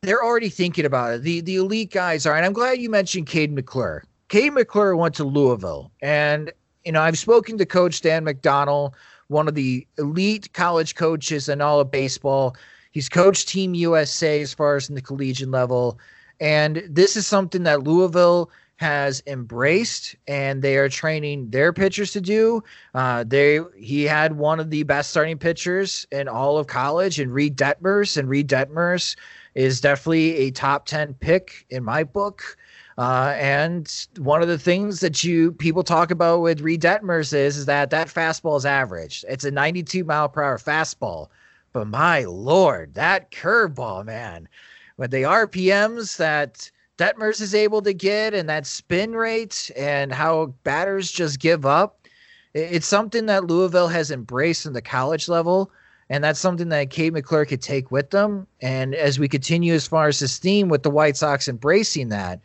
[0.02, 1.22] they're already thinking about it.
[1.22, 4.04] The the elite guys are, and I'm glad you mentioned Kade McClure.
[4.28, 6.50] Kade McClure went to Louisville, and
[6.84, 8.94] you know I've spoken to Coach Dan McDonnell,
[9.28, 12.56] one of the elite college coaches in all of baseball.
[12.92, 15.98] He's coached Team USA as far as in the collegiate level,
[16.40, 22.20] and this is something that Louisville has embraced and they are training their pitchers to
[22.22, 22.64] do.
[22.94, 27.34] Uh, they he had one of the best starting pitchers in all of college and
[27.34, 29.14] Reid Detmers, and Reid Detmers
[29.54, 32.56] is definitely a top 10 pick in my book.
[32.98, 37.56] Uh, and one of the things that you people talk about with Reid Detmers is,
[37.56, 39.24] is that that fastball is average.
[39.28, 41.28] It's a 92 mile per hour fastball.
[41.72, 44.48] But my lord, that curveball, man.
[44.96, 50.52] With the RPMs that Detmers is able to get and that spin rate and how
[50.64, 52.06] batters just give up,
[52.52, 55.70] it's something that Louisville has embraced in the college level.
[56.10, 58.46] And that's something that Kade McClure could take with them.
[58.60, 62.40] And as we continue as far as this theme with the White Sox embracing that,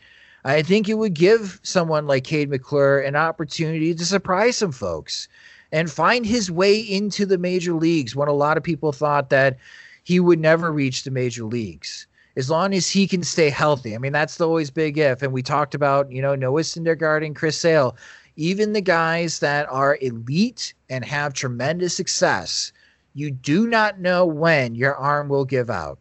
[0.45, 5.28] I think it would give someone like Kade McClure an opportunity to surprise some folks
[5.71, 9.58] and find his way into the major leagues when a lot of people thought that
[10.04, 13.95] he would never reach the major leagues as long as he can stay healthy.
[13.95, 15.21] I mean, that's the always big if.
[15.21, 17.97] And we talked about, you know, Noah Syndergaard and Chris Sale.
[18.36, 22.73] Even the guys that are elite and have tremendous success,
[23.15, 25.97] you do not know when your arm will give out.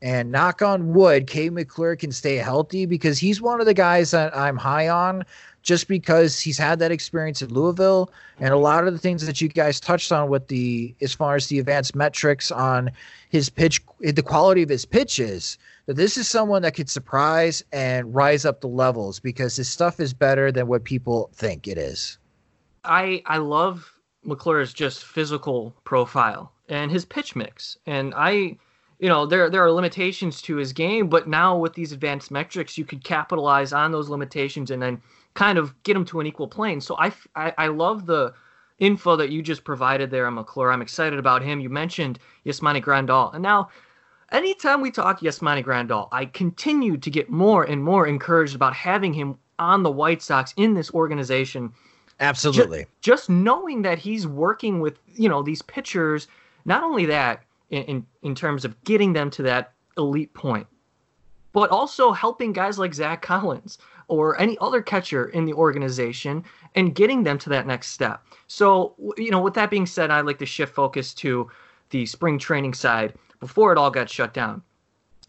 [0.00, 4.10] And knock on wood, Kade McClure can stay healthy because he's one of the guys
[4.12, 5.24] that I'm high on
[5.62, 9.40] just because he's had that experience at Louisville and a lot of the things that
[9.40, 12.90] you guys touched on with the as far as the advanced metrics on
[13.28, 18.12] his pitch the quality of his pitches that this is someone that could surprise and
[18.12, 22.18] rise up the levels because his stuff is better than what people think it is.
[22.84, 23.91] I I love
[24.24, 27.76] McClure's just physical profile and his pitch mix.
[27.86, 28.56] And I
[28.98, 32.78] you know, there there are limitations to his game, but now with these advanced metrics,
[32.78, 35.02] you could capitalize on those limitations and then
[35.34, 36.80] kind of get him to an equal plane.
[36.80, 38.32] So I, I, I love the
[38.78, 40.70] info that you just provided there on McClure.
[40.70, 41.58] I'm excited about him.
[41.58, 43.34] You mentioned Yasmani Grandal.
[43.34, 43.70] And now
[44.30, 49.12] anytime we talk Yasmani Grandal, I continue to get more and more encouraged about having
[49.12, 51.72] him on the White Sox in this organization.
[52.22, 52.86] Absolutely.
[53.00, 56.28] Just, just knowing that he's working with, you know, these pitchers,
[56.64, 60.66] not only that in, in, in terms of getting them to that elite point,
[61.52, 63.76] but also helping guys like Zack Collins
[64.08, 66.44] or any other catcher in the organization
[66.76, 68.24] and getting them to that next step.
[68.46, 71.50] So, you know, with that being said, I'd like to shift focus to
[71.90, 74.62] the spring training side before it all got shut down.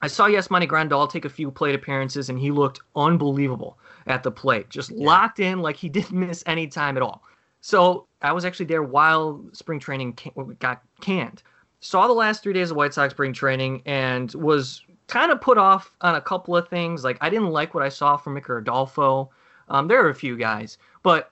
[0.02, 3.78] I saw Yasmani Grandal take a few plate appearances, and he looked unbelievable
[4.08, 5.06] at the plate, just yeah.
[5.06, 7.24] locked in like he didn't miss any time at all.
[7.62, 10.18] So I was actually there while spring training
[10.60, 11.44] got canned.
[11.80, 15.58] Saw the last three days of White Sox spring training and was kind of put
[15.58, 17.04] off on a couple of things.
[17.04, 19.30] Like I didn't like what I saw from Micker Adolfo.
[19.70, 21.32] Um, there are a few guys, but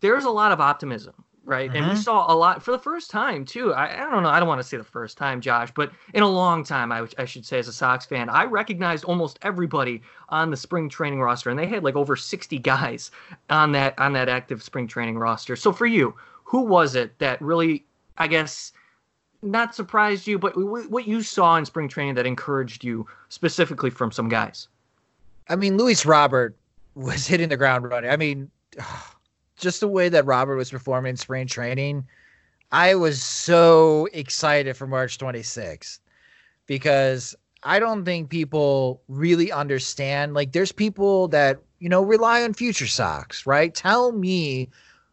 [0.00, 1.68] there's a lot of optimism right?
[1.68, 1.76] Mm-hmm.
[1.76, 2.02] And we mm-hmm.
[2.02, 3.72] saw a lot for the first time too.
[3.72, 4.28] I, I don't know.
[4.28, 7.06] I don't want to say the first time, Josh, but in a long time, I,
[7.18, 11.20] I should say, as a Sox fan, I recognized almost everybody on the spring training
[11.20, 13.10] roster, and they had like over 60 guys
[13.48, 15.56] on that on that active spring training roster.
[15.56, 17.84] So for you, who was it that really,
[18.18, 18.72] I guess,
[19.42, 24.12] not surprised you, but what you saw in spring training that encouraged you specifically from
[24.12, 24.68] some guys?
[25.48, 26.54] I mean, Luis Robert
[26.94, 28.10] was hitting the ground running.
[28.10, 28.50] I mean
[29.60, 32.04] just the way that Robert was performing in spring training,
[32.72, 35.98] I was so excited for March 26th
[36.66, 40.34] because I don't think people really understand.
[40.34, 43.74] Like, there's people that, you know, rely on FutureSox, right?
[43.74, 44.70] Tell me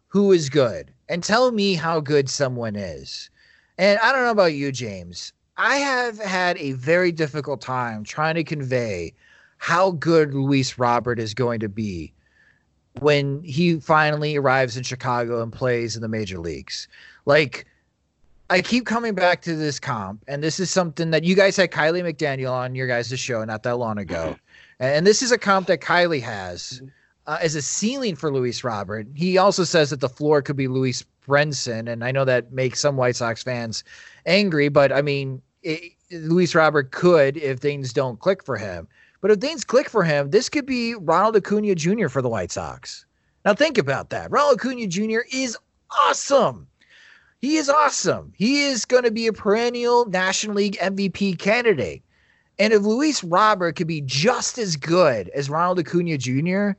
[0.08, 3.30] who is good and tell me how good someone is.
[3.78, 5.34] And I don't know about you, James.
[5.58, 9.14] I have had a very difficult time trying to convey
[9.58, 12.14] how good Luis Robert is going to be
[13.00, 16.88] when he finally arrives in Chicago and plays in the major leagues.
[17.26, 17.66] Like,
[18.50, 21.72] I keep coming back to this comp, and this is something that you guys had
[21.72, 24.38] Kiley McDaniel on your guys' show not that long ago.
[24.80, 26.82] And this is a comp that Kiley has
[27.26, 29.08] uh, as a ceiling for Luis Robert.
[29.16, 32.80] He also says that the floor could be Lewis Brinson, and I know that makes
[32.80, 33.84] some White Sox fans
[34.26, 38.88] angry, but I mean, it, Luis Robert could if things don't click for him.
[39.28, 42.08] But if things click for him, this could be Ronald Acuna Jr.
[42.08, 43.06] for the White Sox.
[43.44, 44.32] Now think about that.
[44.32, 45.20] Ronald Acuna Jr.
[45.34, 45.58] is
[45.92, 46.66] awesome.
[47.42, 48.32] He is awesome.
[48.38, 52.04] He is going to be a perennial National League MVP candidate.
[52.58, 56.70] And if Luis Robert could be just as good as Ronald Acuna Jr.,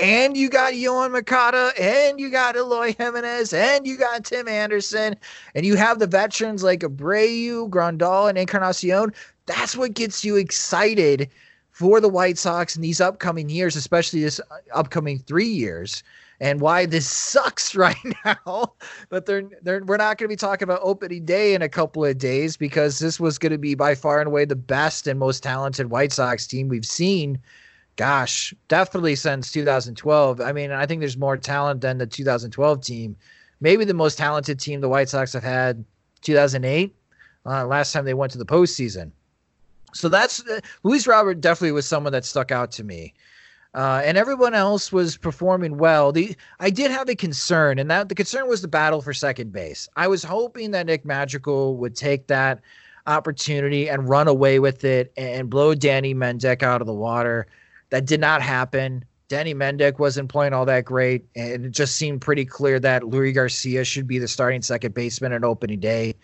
[0.00, 5.14] and you got Yoan Moncada, and you got Eloy Jimenez, and you got Tim Anderson,
[5.54, 9.12] and you have the veterans like Abreu, Grandal, and Encarnacion,
[9.44, 11.28] that's what gets you excited
[11.72, 16.02] for the White Sox in these upcoming years, especially this uh, upcoming three years,
[16.40, 18.74] and why this sucks right now.
[19.08, 22.04] but they're, they're we're not going to be talking about opening day in a couple
[22.04, 25.18] of days because this was going to be by far and away the best and
[25.18, 27.40] most talented White Sox team we've seen
[27.96, 30.40] gosh, definitely since 2012.
[30.40, 33.16] I mean, I think there's more talent than the 2012 team.
[33.60, 35.84] Maybe the most talented team the White Sox have had
[36.22, 36.94] 2008,
[37.44, 39.12] uh, last time they went to the postseason.
[39.94, 43.14] So that's uh, Luis Robert definitely was someone that stuck out to me.
[43.74, 46.12] Uh, and everyone else was performing well.
[46.12, 49.52] The I did have a concern, and that the concern was the battle for second
[49.52, 49.88] base.
[49.96, 52.60] I was hoping that Nick Madrigal would take that
[53.06, 57.46] opportunity and run away with it and blow Danny Mendick out of the water.
[57.90, 59.04] That did not happen.
[59.28, 63.34] Danny Mendick wasn't playing all that great, and it just seemed pretty clear that Leury
[63.34, 66.14] Garcia should be the starting second baseman at opening day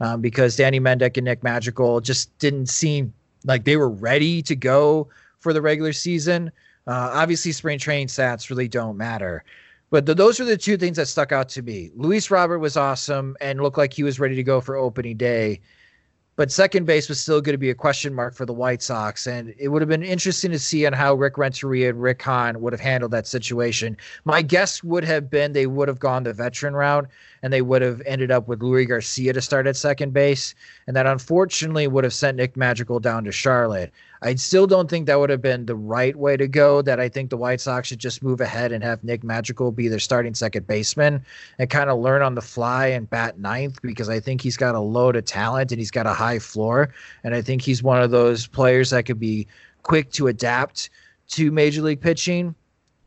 [0.00, 3.12] um, because Danny Mendick and Nick Madrigal just didn't seem
[3.44, 5.08] like they were ready to go
[5.40, 6.50] for the regular season.
[6.86, 9.44] Uh, obviously, spring training stats really don't matter.
[9.90, 11.90] But the, those are the two things that stuck out to me.
[11.94, 15.60] Luis Robert was awesome and looked like he was ready to go for opening day.
[16.36, 19.26] But second base was still going to be a question mark for the White Sox.
[19.26, 22.60] And it would have been interesting to see on how Rick Renteria and Rick Hahn
[22.60, 23.96] would have handled that situation.
[24.24, 27.08] My guess would have been they would have gone the veteran route
[27.42, 30.56] and they would have ended up with Leury Garcia to start at second base.
[30.88, 33.92] And that unfortunately would have sent Nick Madrigal down to Charlotte.
[34.24, 36.80] I still don't think that would have been the right way to go.
[36.80, 39.86] That I think the White Sox should just move ahead and have Nick Madrigal be
[39.86, 41.22] their starting second baseman
[41.58, 44.74] and kind of learn on the fly and bat ninth because I think he's got
[44.74, 46.88] a load of talent and he's got a high floor.
[47.22, 49.46] And I think he's one of those players that could be
[49.82, 50.88] quick to adapt
[51.28, 52.54] to major league pitching.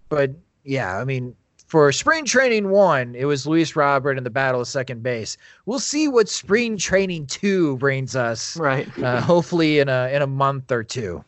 [0.09, 0.31] But
[0.63, 1.35] yeah, I mean,
[1.67, 5.37] for spring training one, it was Luis Robert in the battle of second base.
[5.65, 8.57] We'll see what spring training two brings us.
[8.57, 8.87] Right.
[8.97, 11.23] Uh, hopefully in a in a month or two.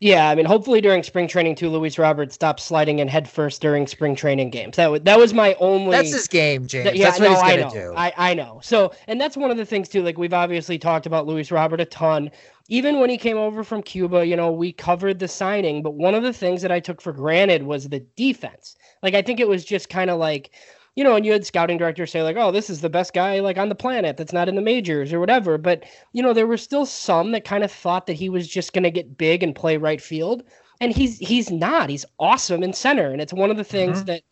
[0.00, 3.86] Yeah, I mean, hopefully during spring training too, Luis Robert stops sliding in headfirst during
[3.86, 4.76] spring training games.
[4.76, 5.92] That was that was my only.
[5.92, 6.90] That's his game, James.
[6.90, 7.92] Th- yeah, that's what no, he's I gonna know.
[7.92, 7.94] do.
[7.96, 8.60] I I know.
[8.62, 10.02] So, and that's one of the things too.
[10.02, 12.30] Like we've obviously talked about Luis Robert a ton.
[12.68, 15.82] Even when he came over from Cuba, you know, we covered the signing.
[15.82, 18.76] But one of the things that I took for granted was the defense.
[19.04, 20.50] Like I think it was just kind of like
[20.96, 23.40] you know, and you had scouting directors say like, "Oh, this is the best guy
[23.40, 26.46] like on the planet that's not in the majors or whatever." But you know, there
[26.46, 29.42] were still some that kind of thought that he was just going to get big
[29.42, 30.44] and play right field,
[30.80, 31.90] and he's he's not.
[31.90, 34.06] He's awesome in center, and it's one of the things Mm-hmm.
[34.06, 34.22] that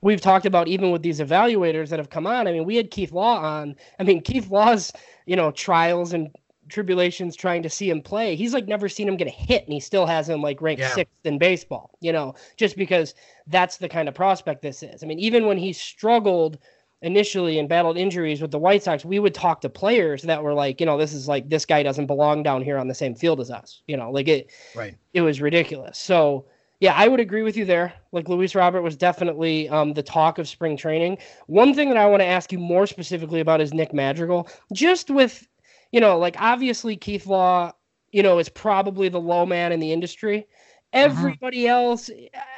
[0.00, 2.46] we've talked about even with these evaluators that have come on.
[2.48, 3.76] I mean, we had Keith Law on.
[3.98, 4.92] I mean, Keith Law's
[5.26, 6.30] you know trials and
[6.72, 8.34] tribulations trying to see him play.
[8.34, 10.80] He's like never seen him get a hit, and he still has him like ranked
[10.80, 10.88] Yeah.
[10.88, 11.90] sixth in baseball.
[12.00, 13.14] You know, just because
[13.46, 15.02] that's the kind of prospect this is.
[15.02, 16.58] I mean, even when he struggled
[17.02, 20.54] initially and battled injuries with the White Sox, we would talk to players that were
[20.54, 23.14] like, you know, this is like this guy doesn't belong down here on the same
[23.14, 23.82] field as us.
[23.86, 24.96] You know, like it right.
[25.12, 25.98] it was ridiculous.
[25.98, 26.46] So
[26.82, 27.92] yeah, I would agree with you there.
[28.10, 31.18] Like Luis Robert was definitely um, the talk of spring training.
[31.46, 34.48] One thing that I want to ask you more specifically about is Nick Madrigal.
[34.72, 35.46] Just with,
[35.92, 37.72] you know, like obviously Keith Law,
[38.10, 40.46] you know, is probably the low man in the industry.
[40.92, 42.10] Everybody else,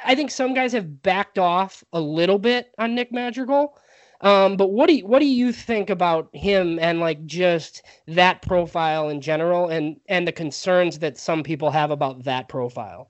[0.03, 3.77] I think some guys have backed off a little bit on Nick Madrigal.
[4.21, 8.41] Um, but what do you, what do you think about him and like just that
[8.41, 13.09] profile in general and and the concerns that some people have about that profile?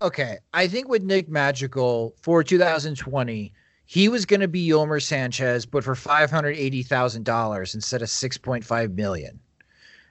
[0.00, 3.52] Okay, I think with Nick Madrigal for 2020,
[3.84, 8.02] he was going to be Yolmer Sanchez, but for five hundred eighty thousand dollars instead
[8.02, 9.40] of six point five million.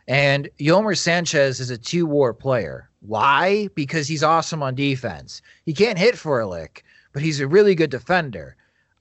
[0.08, 2.90] And Yolmer Sanchez is a two-war player.
[3.02, 3.68] Why?
[3.76, 5.42] Because he's awesome on defense.
[5.66, 6.84] He can't hit for a lick,
[7.14, 8.56] but he's a really good defender.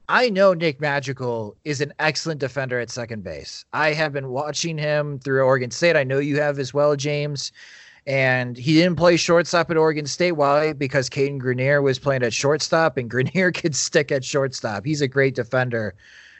[0.08, 3.64] I know Nick Madrigal is an excellent defender at second base.
[3.72, 5.96] I have been watching him through Oregon State.
[5.96, 7.52] I know you have as well, James
[8.06, 10.32] and he didn't play shortstop at Oregon State.
[10.32, 10.72] Why?
[10.72, 14.84] Because Cadyn Grenier was playing at shortstop, and Grenier could stick at shortstop.
[14.84, 15.94] He's a great defender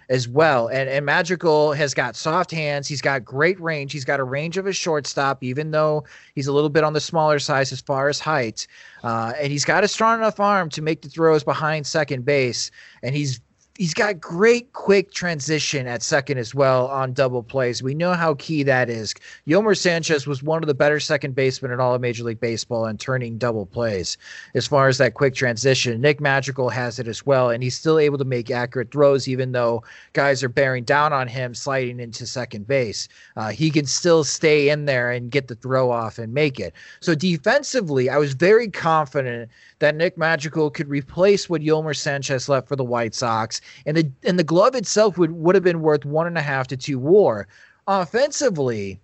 [0.09, 0.69] as well.
[0.69, 2.87] And and Madrigal has got soft hands.
[2.87, 3.93] He's got great range.
[3.93, 6.05] He's got a range of a shortstop, even though
[6.35, 8.67] he's a little bit on the smaller size as far as height.
[9.03, 12.71] Uh, and he's got a strong enough arm to make the throws behind second base.
[13.03, 13.41] And he's
[13.79, 17.83] he's got great quick transition at second as well on double plays.
[17.83, 19.15] We know how key that is.
[19.47, 22.87] Yolmer Sanchez was one of the better second basemen in all of Major League Baseball
[22.87, 24.17] and turning double plays
[24.55, 26.01] as far as that quick transition.
[26.01, 29.53] Nick Madrigal has it as well, and he's still able to make accurate throws even
[29.53, 33.09] though guys are bearing down on him sliding into second base.
[33.37, 36.73] Uh, he can still stay in there and get the throw off and make it.
[37.01, 42.69] So defensively, I was very confident that Nick Madrigal could replace what Yolmer Sanchez left
[42.69, 46.05] for the White Sox, and the and the glove itself would would have been worth
[46.05, 47.47] one and a half to two WAR.
[47.87, 49.01] Offensively,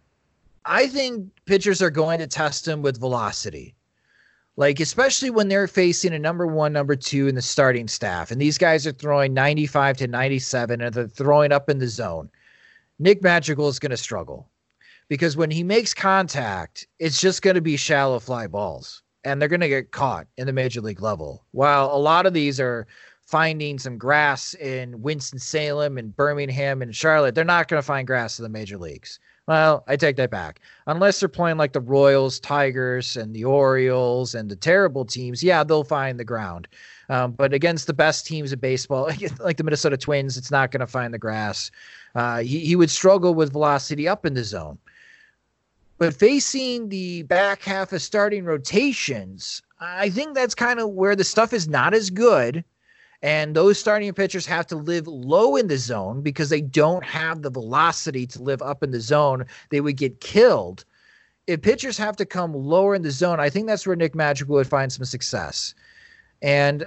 [0.65, 3.75] I think pitchers are going to test him with velocity.
[4.57, 8.41] Like, especially when they're facing a number one, number two in the starting staff, and
[8.41, 12.31] these guys are throwing 95 to 97 and they're throwing up in the zone.
[12.99, 14.51] Nick Madrigal is going to struggle
[15.09, 19.02] because when he makes contact, it's just going to be shallow fly balls.
[19.25, 21.45] And they're going to get caught in the major league level.
[21.53, 22.87] While a lot of these are
[23.27, 28.39] finding some grass in Winston-Salem and Birmingham and Charlotte, they're not going to find grass
[28.39, 29.19] in the major leagues.
[29.49, 30.61] Well, I take that back.
[30.87, 35.65] Unless they're playing like the Royals, Tigers, and the Orioles and the terrible teams, yeah,
[35.65, 36.69] they'll find the ground.
[37.09, 39.11] Um, but against the best teams of baseball,
[39.41, 41.71] like the Minnesota Twins, it's not going to find the grass.
[42.15, 44.79] Uh, he, he would struggle with velocity up in the zone.
[46.03, 51.23] But facing the back half of starting rotations, I think that's kind of where the
[51.23, 52.65] stuff is not as good.
[53.23, 57.43] And those starting pitchers have to live low in the zone because they don't have
[57.43, 59.47] the velocity to live up in the zone.
[59.71, 60.85] They would get killed.
[61.47, 64.57] If pitchers have to come lower in the zone, I think that's where Nick Madrigal
[64.57, 65.73] would find some success.
[66.43, 66.85] And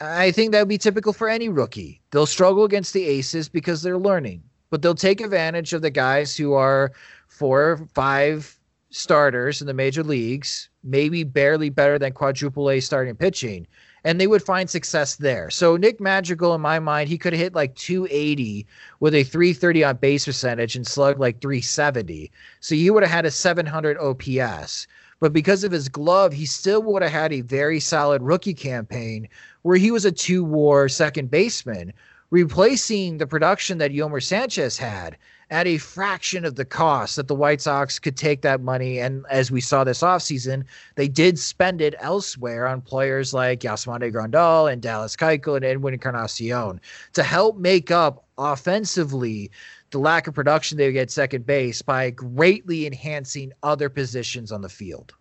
[0.00, 2.00] I think that would be typical for any rookie.
[2.12, 6.36] They'll struggle against the aces because they're learning, but they'll take advantage of the guys
[6.36, 6.92] who are
[7.36, 8.58] four or five
[8.90, 13.66] starters in the major leagues, maybe barely better than quadruple A starting pitching,
[14.04, 15.50] and they would find success there.
[15.50, 18.66] So Nick Madrigal, in my mind, he could hit like 280
[19.00, 22.30] with a 330 on base percentage and slug like 370.
[22.60, 24.86] So he would have had a 700 OPS.
[25.18, 29.28] But because of his glove, he still would have had a very solid rookie campaign
[29.62, 31.92] where he was a two war second baseman,
[32.30, 35.16] replacing the production that Yolmer Sanchez had
[35.50, 38.98] at a fraction of the cost that the White Sox could take that money.
[38.98, 40.64] And as we saw this offseason,
[40.96, 45.94] they did spend it elsewhere on players like Yasmani Grandal and Dallas Keuchel and Edwin
[45.94, 46.80] Encarnacion
[47.12, 49.50] to help make up offensively
[49.90, 54.68] the lack of production they get second base by greatly enhancing other positions on the
[54.68, 55.14] field.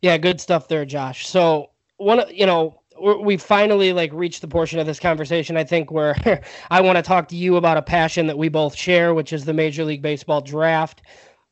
[0.00, 1.26] Yeah, good stuff there, Josh.
[1.28, 2.79] So one, of you know,
[3.22, 6.16] we finally like reached the portion of this conversation i think where
[6.70, 9.44] i want to talk to you about a passion that we both share which is
[9.44, 11.02] the major league baseball draft.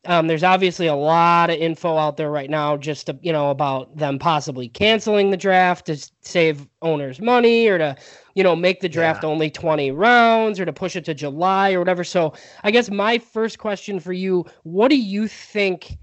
[0.05, 3.49] Um, there's obviously a lot of info out there right now just to, you know
[3.49, 7.97] about them possibly canceling the draft to save owners money or to
[8.33, 9.29] you know make the draft yeah.
[9.29, 12.05] only 20 rounds or to push it to july or whatever.
[12.05, 12.33] So
[12.63, 15.97] i guess my first question for you what do you think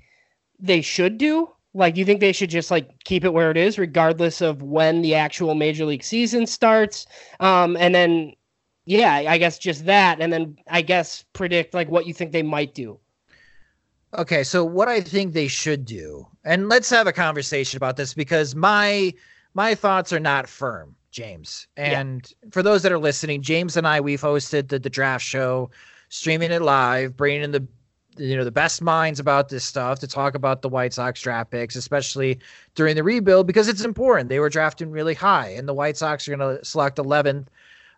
[0.59, 3.57] they should do like, do you think they should just like keep it where it
[3.57, 7.07] is, regardless of when the actual major league season starts?
[7.39, 8.33] Um, and then,
[8.87, 12.43] yeah, I guess just that, and then I guess predict like what you think they
[12.43, 12.99] might do.
[14.15, 18.15] Okay, so what I think they should do, and let's have a conversation about this
[18.15, 19.13] because my
[19.53, 21.67] my thoughts are not firm, James.
[21.77, 22.49] And yeah.
[22.53, 25.71] for those that are listening, James and I we've hosted the, the draft show,
[26.09, 27.67] streaming it live, bringing in the
[28.19, 31.51] you know the best minds about this stuff to talk about the White Sox draft
[31.51, 32.39] picks, especially
[32.75, 34.29] during the rebuild, because it's important.
[34.29, 37.47] They were drafting really high, and the White Sox are going to select 11th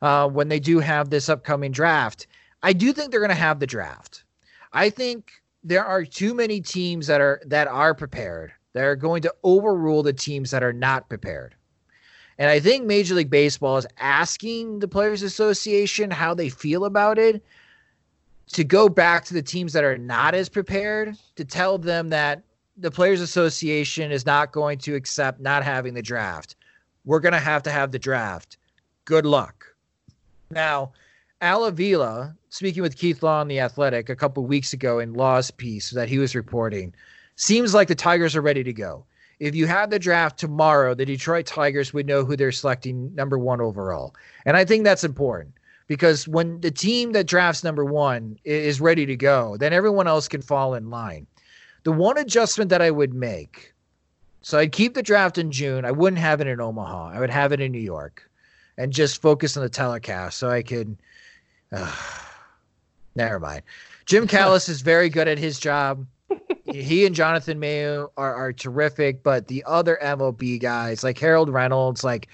[0.02, 2.26] uh, when they do have this upcoming draft.
[2.62, 4.24] I do think they're going to have the draft.
[4.72, 5.32] I think
[5.64, 10.02] there are too many teams that are that are prepared that are going to overrule
[10.02, 11.54] the teams that are not prepared.
[12.38, 17.18] And I think Major League Baseball is asking the Players Association how they feel about
[17.18, 17.42] it
[18.52, 22.42] to go back to the teams that are not as prepared to tell them that
[22.76, 26.56] the Players Association is not going to accept not having the draft.
[27.04, 28.56] We're going to have to have the draft.
[29.04, 29.66] Good luck.
[30.50, 30.92] Now,
[31.40, 35.50] Al Avila, speaking with Keith Law on The Athletic a couple weeks ago in Law's
[35.50, 36.94] piece that he was reporting,
[37.36, 39.04] seems like the Tigers are ready to go.
[39.40, 43.38] If you had the draft tomorrow, the Detroit Tigers would know who they're selecting number
[43.38, 44.14] one overall.
[44.46, 45.52] And I think that's important
[45.88, 50.28] because when the team that drafts number one is ready to go, then everyone else
[50.28, 51.26] can fall in line.
[51.82, 53.72] The one adjustment that I would make,
[54.42, 55.84] so I'd keep the draft in June.
[55.84, 57.08] I wouldn't have it in Omaha.
[57.08, 58.30] I would have it in New York,
[58.76, 60.96] and just focus on the telecast so I could.
[61.72, 61.92] Uh,
[63.14, 63.62] never mind.
[64.04, 66.06] Jim Callis is very good at his job.
[66.64, 72.04] he and Jonathan Mayo are, are terrific, but the other MLB guys like Harold Reynolds,
[72.04, 72.28] like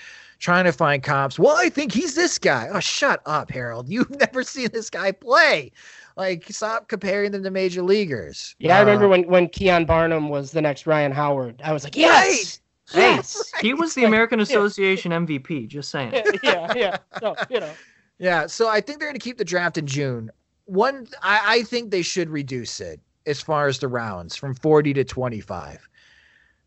[0.45, 1.39] trying to find comps.
[1.39, 2.69] Well, I think he's this guy.
[2.71, 3.89] Oh, shut up, Harold.
[3.89, 5.73] You've never seen this guy play.
[6.17, 8.55] Like, stop comparing them to major leaguers.
[8.59, 11.61] Yeah, uh, I remember when when Keon Barnum was the next Ryan Howard.
[11.65, 12.61] I was like, yes.
[12.93, 13.01] Right.
[13.01, 13.53] Yes.
[13.55, 13.63] Right.
[13.63, 16.13] He was the American Association MVP, just saying.
[16.43, 16.99] yeah, yeah.
[17.19, 17.73] So, you know.
[18.19, 20.31] Yeah, so I think they're going to keep the draft in June.
[20.67, 24.93] One, I, I think they should reduce it as far as the rounds from 40
[24.93, 25.89] to 25.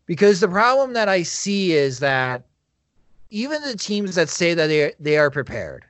[0.06, 2.47] Because the problem that I see is that
[3.30, 5.84] even the teams that say that they they are prepared,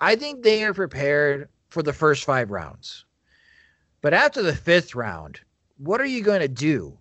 [0.00, 3.04] I think they are prepared for the first five rounds.
[4.00, 5.40] But after the fifth round,
[5.78, 6.98] what are you going to do?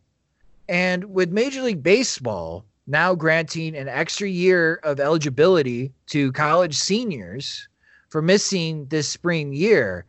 [0.69, 7.67] And with Major League Baseball now granting an extra year of eligibility to college seniors
[8.09, 10.05] for missing this spring year,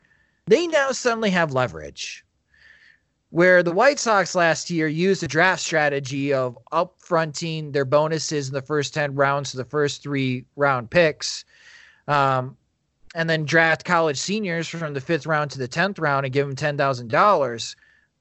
[0.47, 2.24] they now suddenly have leverage.
[3.35, 8.55] Where the White Sox last year used a draft strategy of upfronting their bonuses in
[8.55, 11.45] the first 10 rounds to the first three round picks,
[12.07, 12.57] um,
[13.13, 16.47] and then draft college seniors from the fifth round to the 10th round and give
[16.47, 17.77] them $10,000.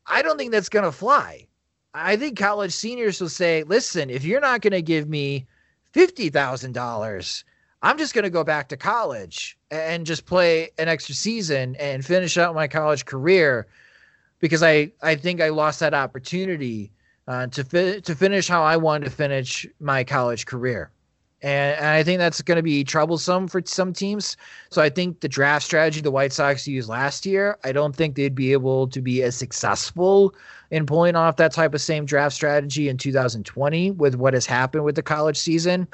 [0.07, 1.45] I don't think that's going to fly.
[1.93, 5.45] I think college seniors will say, listen, if you're not going to give me
[5.93, 7.43] $50,000,
[7.83, 12.03] I'm just going to go back to college and just play an extra season and
[12.03, 13.67] finish out my college career
[14.43, 16.91] because I, I think I lost that opportunity
[17.29, 20.91] uh, to fi- to finish how I wanted to finish my college career.
[21.41, 24.35] And, and I think that's going to be troublesome for some teams.
[24.69, 28.15] So I think the draft strategy the White Sox used last year, I don't think
[28.17, 30.35] they'd be able to be as successful
[30.71, 34.83] in pulling off that type of same draft strategy in 2020 with what has happened
[34.83, 35.87] with the college season.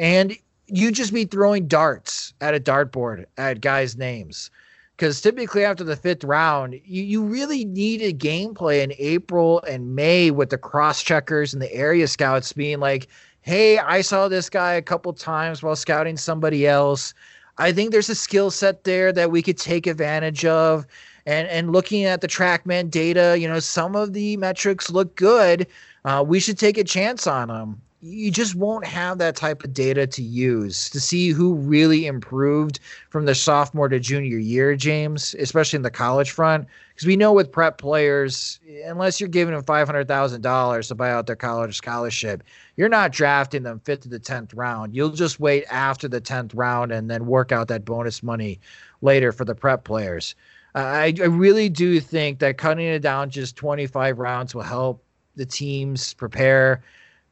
[0.00, 0.36] And
[0.66, 4.50] you just be throwing darts at a dartboard at guys' names.
[4.96, 9.96] Because typically after the fifth round, you, you really need a gameplay in April and
[9.96, 13.08] May with the cross checkers and the area scouts being like,
[13.40, 17.12] hey, I saw this guy a couple times while scouting somebody else.
[17.58, 20.86] I think there's a skill set there that we could take advantage of.
[21.26, 25.66] And and looking at the TrackMan data, you know, some of the metrics look good.
[26.04, 29.72] Uh, we should take a chance on them you just won't have that type of
[29.72, 32.78] data to use to see who really improved
[33.08, 36.66] from the sophomore to junior year, James, especially in the college front.
[36.90, 41.34] Because we know with prep players, unless you're giving them $500,000 to buy out their
[41.34, 42.42] college scholarship,
[42.76, 44.94] you're not drafting them fifth to the 10th round.
[44.94, 48.60] You'll just wait after the 10th round and then work out that bonus money
[49.00, 50.34] later for the prep players.
[50.74, 55.02] I, I really do think that cutting it down just 25 rounds will help
[55.36, 56.82] the teams prepare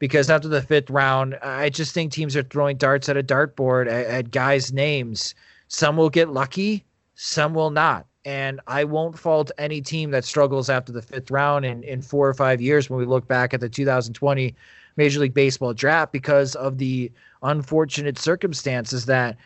[0.03, 3.87] because after the fifth round, I just think teams are throwing darts at a dartboard
[3.87, 5.33] at, at guys' names.
[5.69, 6.85] Some will get lucky,
[7.15, 8.05] some will not.
[8.25, 12.29] And I won't fault any team that struggles after the fifth round in, in four
[12.29, 14.57] or five years when we look back at the 2020
[14.97, 17.13] Major League Baseball draft because of the
[17.45, 19.37] unfortunate circumstances that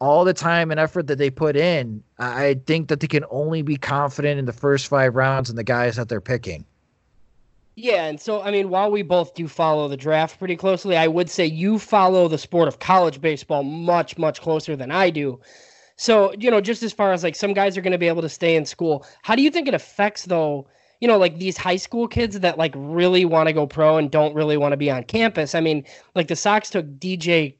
[0.00, 3.60] all the time and effort that they put in, I think that they can only
[3.60, 6.64] be confident in the first five rounds and the guys that they're picking.
[7.76, 11.06] Yeah, and so I mean, while we both do follow the draft pretty closely, I
[11.06, 15.38] would say you follow the sport of college baseball much, much closer than I do.
[15.96, 18.22] So, you know, just as far as like some guys are going to be able
[18.22, 20.66] to stay in school, how do you think it affects though?
[21.00, 24.10] You know, like these high school kids that like really want to go pro and
[24.10, 25.54] don't really want to be on campus.
[25.54, 27.56] I mean, like the Sox took DJ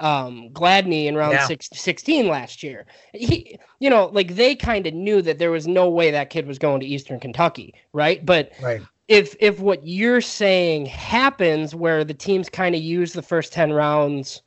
[0.00, 1.46] um, Gladney in round yeah.
[1.46, 2.86] six, 16 last year.
[3.14, 6.48] He, you know, like they kind of knew that there was no way that kid
[6.48, 8.26] was going to Eastern Kentucky, right?
[8.26, 13.22] But right if if what you're saying happens where the teams kind of use the
[13.22, 14.42] first 10 rounds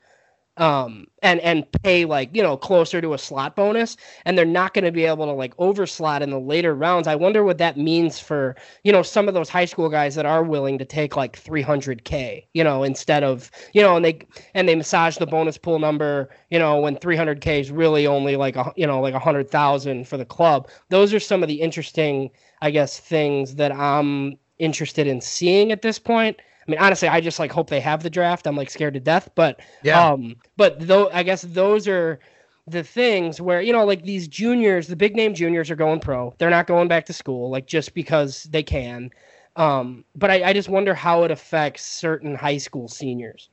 [0.57, 4.73] um and and pay like you know closer to a slot bonus and they're not
[4.73, 7.75] going to be able to like overslot in the later rounds i wonder what that
[7.75, 11.17] means for you know some of those high school guys that are willing to take
[11.17, 14.19] like 300k you know instead of you know and they
[14.53, 18.55] and they massage the bonus pool number you know when 300k is really only like
[18.55, 20.69] a you know like a hundred thousand for the club.
[20.89, 22.29] Those are some of the interesting
[22.61, 26.37] i guess things that i'm interested in seeing at this point.
[26.65, 28.47] I mean, honestly, I just like hope they have the draft.
[28.47, 30.11] I'm like scared to death, but yeah.
[30.11, 32.19] Um, but though I guess those are
[32.67, 36.33] the things where you know, like these juniors, the big name juniors are going pro.
[36.37, 39.11] They're not going back to school, like just because they can.
[39.55, 43.49] Um, but I, I just wonder how it affects certain high school seniors.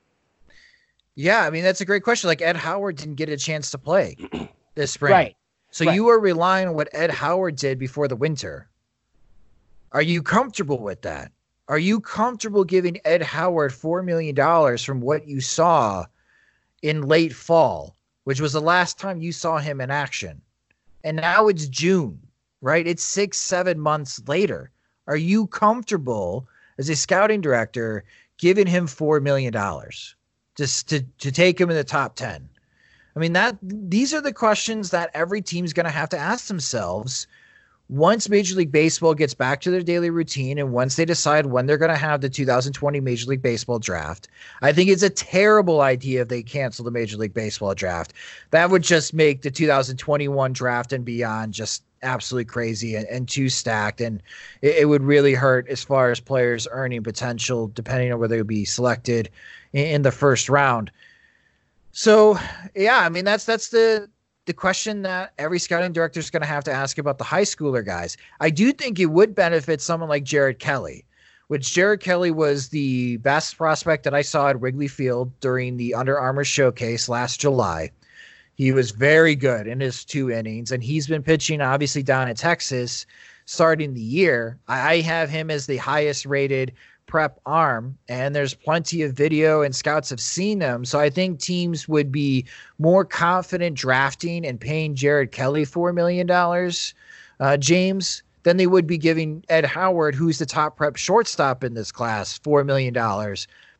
[1.17, 2.29] Yeah, I mean that's a great question.
[2.29, 4.17] Like Ed Howard didn't get a chance to play
[4.77, 5.37] this spring, right?
[5.73, 5.95] So right.
[5.95, 8.69] you are relying on what Ed Howard did before the winter.
[9.93, 11.33] Are you comfortable with that?
[11.69, 16.07] Are you comfortable giving Ed Howard $4 million from what you saw
[16.83, 20.41] in late fall, which was the last time you saw him in action?
[21.03, 22.21] And now it's June,
[22.61, 22.87] right?
[22.87, 24.71] It's six, seven months later.
[25.07, 26.47] Are you comfortable
[26.79, 28.05] as a scouting director
[28.39, 29.53] giving him $4 million
[30.57, 32.49] just to, to take him in the top 10?
[33.17, 36.47] I mean, that these are the questions that every team's going to have to ask
[36.47, 37.27] themselves
[37.91, 41.67] once Major League Baseball gets back to their daily routine and once they decide when
[41.67, 44.29] they're going to have the 2020 Major League Baseball draft,
[44.63, 48.13] I think it's a terrible idea if they cancel the Major League Baseball draft.
[48.53, 53.49] That would just make the 2021 draft and beyond just absolutely crazy and, and too
[53.49, 54.01] stacked.
[54.01, 54.23] And
[54.63, 58.41] it, it, would really hurt as far as players earning potential, depending on whether they
[58.41, 59.29] would be selected
[59.73, 60.93] in, in the first round.
[61.91, 62.39] So
[62.77, 64.09] yeah, I mean that's that's the
[64.47, 67.43] the question that every scouting director is going to have to ask about the high
[67.43, 68.17] schooler guys.
[68.41, 71.05] I do think it would benefit someone like Jared Kelley,
[71.49, 75.95] which Jared Kelley was the best prospect that I saw at Wrigley Field during the
[75.95, 77.91] Under Armour showcase last July.
[78.55, 82.37] He was very good in his two innings, and he's been pitching obviously down in
[82.37, 83.07] Texas
[83.47, 84.59] starting the year.
[84.69, 86.73] I, I have him as the highest rated
[87.11, 90.85] prep arm, and there's plenty of video, and scouts have seen them.
[90.85, 92.47] So I think teams would be
[92.79, 96.31] more confident drafting and paying Jared Kelley $4 million,
[97.41, 101.75] uh, James, than they would be giving Ed Howard, who's the top prep shortstop in
[101.75, 102.95] this class, $4 million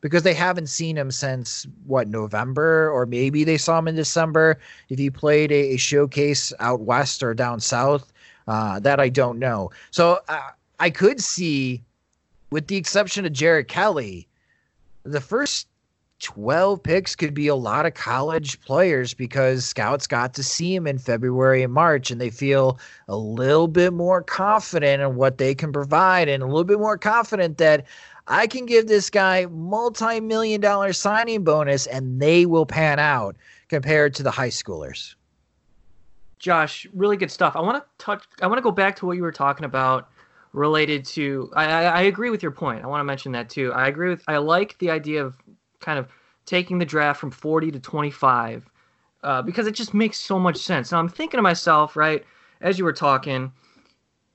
[0.01, 4.59] because they haven't seen him since what November or maybe they saw him in December.
[4.89, 8.11] If he played a, a showcase out west or down south,
[8.47, 9.69] uh, that I don't know.
[9.91, 11.83] So uh, I could see,
[12.51, 14.27] with the exception of Jared Kelley,
[15.03, 15.67] the first
[16.19, 20.85] 12 picks could be a lot of college players because scouts got to see him
[20.85, 22.77] in February and March and they feel
[23.07, 26.97] a little bit more confident in what they can provide and a little bit more
[26.97, 27.85] confident that
[28.27, 33.35] I can give this guy multi-million dollar signing bonus and they will pan out
[33.67, 35.15] compared to the high schoolers.
[36.37, 37.55] Josh, really good stuff.
[37.55, 40.10] I want to touch I want to go back to what you were talking about
[40.53, 42.83] related to I, I, agree with your point.
[42.83, 43.71] I want to mention that too.
[43.73, 45.37] I agree with I like the idea of
[45.79, 46.07] kind of
[46.45, 48.69] taking the draft from 40 to 25
[49.23, 50.91] uh, because it just makes so much sense.
[50.91, 52.25] Now I'm thinking to myself, right,
[52.59, 53.51] as you were talking,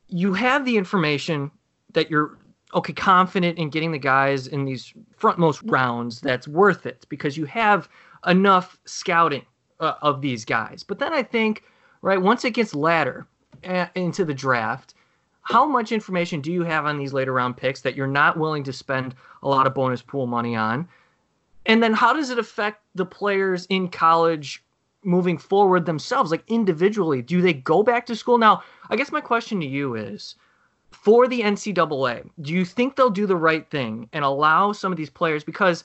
[0.09, 1.51] you have the information
[1.93, 2.39] that you're
[2.75, 7.45] okay, confident in getting the guys in these frontmost rounds that's worth it because you
[7.47, 7.89] have
[8.27, 9.45] enough scouting
[9.81, 10.83] uh, of these guys.
[10.83, 11.63] But then I think,
[12.03, 13.27] right, once it gets later
[13.65, 14.95] uh, into the draft,
[15.47, 18.65] how much information do you have on these later round picks that you're not willing
[18.65, 20.89] to spend a lot of bonus pool money on?
[21.67, 24.65] And then how does it affect the players in college
[25.05, 27.23] moving forward themselves, like individually?
[27.23, 28.39] Do they go back to school?
[28.39, 30.35] Now, I guess my question to you is
[30.91, 34.99] for the NCAA, do you think they'll do the right thing and allow some of
[34.99, 35.85] these players because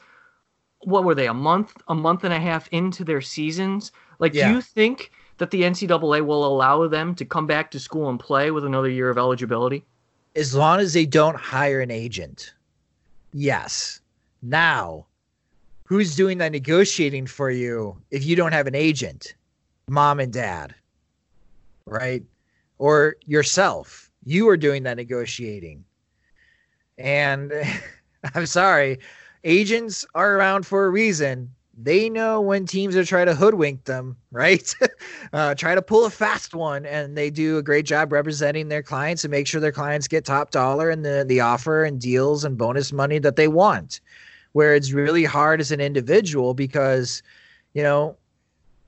[0.80, 3.91] what were they a month, a month and a half into their seasons?
[4.18, 4.47] Like, yeah.
[4.47, 8.19] do you think that the NCAA will allow them to come back to school and
[8.19, 9.83] play with another year of eligibility?
[10.35, 12.53] As long as they don't hire an agent.
[13.33, 14.01] Yes.
[14.43, 15.07] Now,
[15.85, 19.33] who's doing that negotiating for you if you don't have an agent?
[19.89, 20.75] Mom and dad,
[21.87, 22.21] right?
[22.77, 25.83] Or yourself you are doing that negotiating.
[26.99, 27.51] And
[28.35, 28.99] I'm sorry,
[29.43, 31.49] agents are around for a reason.
[31.84, 34.73] They know when teams are trying to hoodwink them, right?
[35.34, 38.84] uh, try to pull a fast one, and they do a great job representing their
[38.84, 42.43] clients and make sure their clients get top dollar and the, the offer and deals
[42.43, 43.99] and bonus money that they want.
[44.53, 47.23] Where it's really hard as an individual because,
[47.73, 48.17] you know,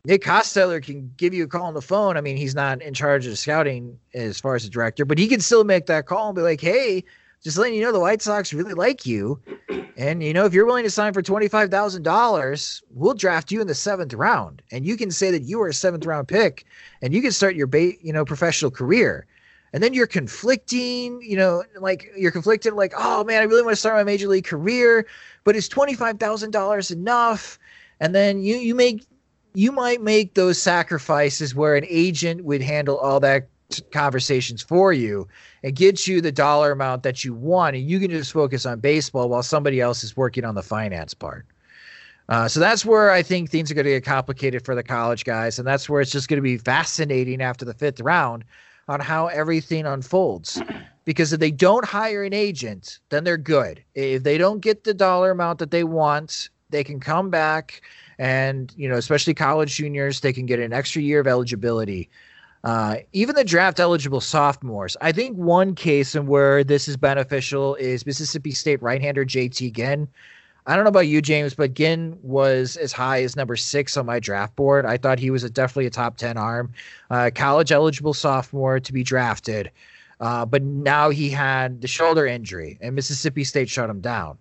[0.05, 2.17] Nick Hostetler can give you a call on the phone.
[2.17, 5.27] I mean, he's not in charge of scouting as far as the director, but he
[5.27, 7.05] can still make that call and be like, hey,
[7.43, 9.39] just letting you know the White Sox really like you.
[9.97, 13.75] And, you know, if you're willing to sign for $25,000, we'll draft you in the
[13.75, 14.61] seventh round.
[14.71, 16.65] And you can say that you are a seventh round pick
[17.01, 19.27] and you can start your, ba- you know, professional career.
[19.73, 23.73] And then you're conflicting, you know, like you're conflicted, like, oh man, I really want
[23.73, 25.05] to start my major league career,
[25.43, 27.59] but is $25,000 enough?
[27.99, 29.05] And then you, you make
[29.55, 33.47] you might make those sacrifices where an agent would handle all that
[33.91, 35.27] conversations for you
[35.64, 38.80] and get you the dollar amount that you want and you can just focus on
[38.80, 41.45] baseball while somebody else is working on the finance part
[42.30, 45.26] uh, so that's where I think things are going to get complicated for the college
[45.26, 48.45] guys, and that's where it's just going to be fascinating after the fifth round
[48.88, 50.61] on how everything unfolds.
[51.05, 53.84] Because if they don't hire an agent, then they're good.
[53.93, 57.82] If they don't get the dollar amount that they want, they can come back
[58.20, 62.09] and you know especially college juniors they can get an extra year of eligibility
[62.64, 64.95] uh, even the draft eligible sophomores.
[65.01, 70.07] I think one case in where this is beneficial is mississippi state right-hander jt ginn.
[70.66, 74.05] I don't know about you james but ginn was as high as number six on
[74.05, 74.86] my draft board.
[74.86, 76.74] I thought he was a, definitely a top 10 arm
[77.09, 79.70] uh, college eligible sophomore to be drafted.
[80.22, 84.38] Uh, but now he had the shoulder injury and mississippi state shut him down.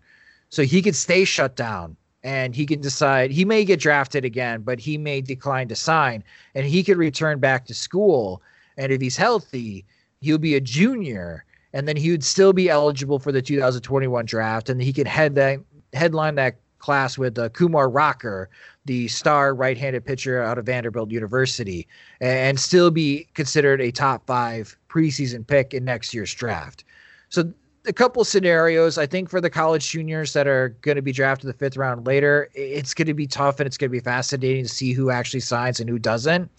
[0.48, 4.62] So he could stay shut down and he can decide he may get drafted again,
[4.62, 6.22] but he may decline to sign
[6.54, 8.42] and he could return back to school.
[8.76, 9.84] And if he's healthy,
[10.20, 14.68] he'll be a junior and then he would still be eligible for the 2021 draft
[14.68, 15.60] and he could head that
[15.92, 18.50] headline that class with uh, Kumar Rocker,
[18.84, 21.86] the star right-handed pitcher out of Vanderbilt University,
[22.20, 26.84] and still be considered a top five preseason pick in next year's draft.
[27.30, 27.52] So
[27.86, 28.98] a couple scenarios.
[28.98, 32.06] I think for the college juniors that are going to be drafted the fifth round
[32.06, 35.10] later, it's going to be tough and it's going to be fascinating to see who
[35.10, 36.50] actually signs and who doesn't.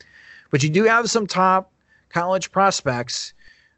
[0.51, 1.71] But you do have some top
[2.09, 3.33] college prospects.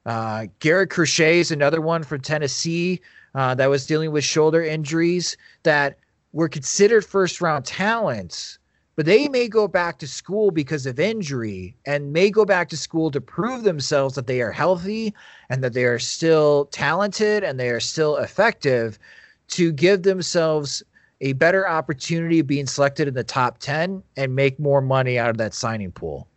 [0.05, 3.01] Uh, Garrett Crochet is another one from Tennessee
[3.33, 5.97] uh, that was dealing with shoulder injuries that
[6.33, 8.59] were considered first round talents,
[8.95, 12.77] but they may go back to school because of injury and may go back to
[12.77, 15.13] school to prove themselves that they are healthy
[15.49, 18.97] and that they are still talented and they are still effective
[19.47, 20.81] to give themselves
[21.21, 25.29] a better opportunity of being selected in the top 10 and make more money out
[25.29, 26.27] of that signing pool.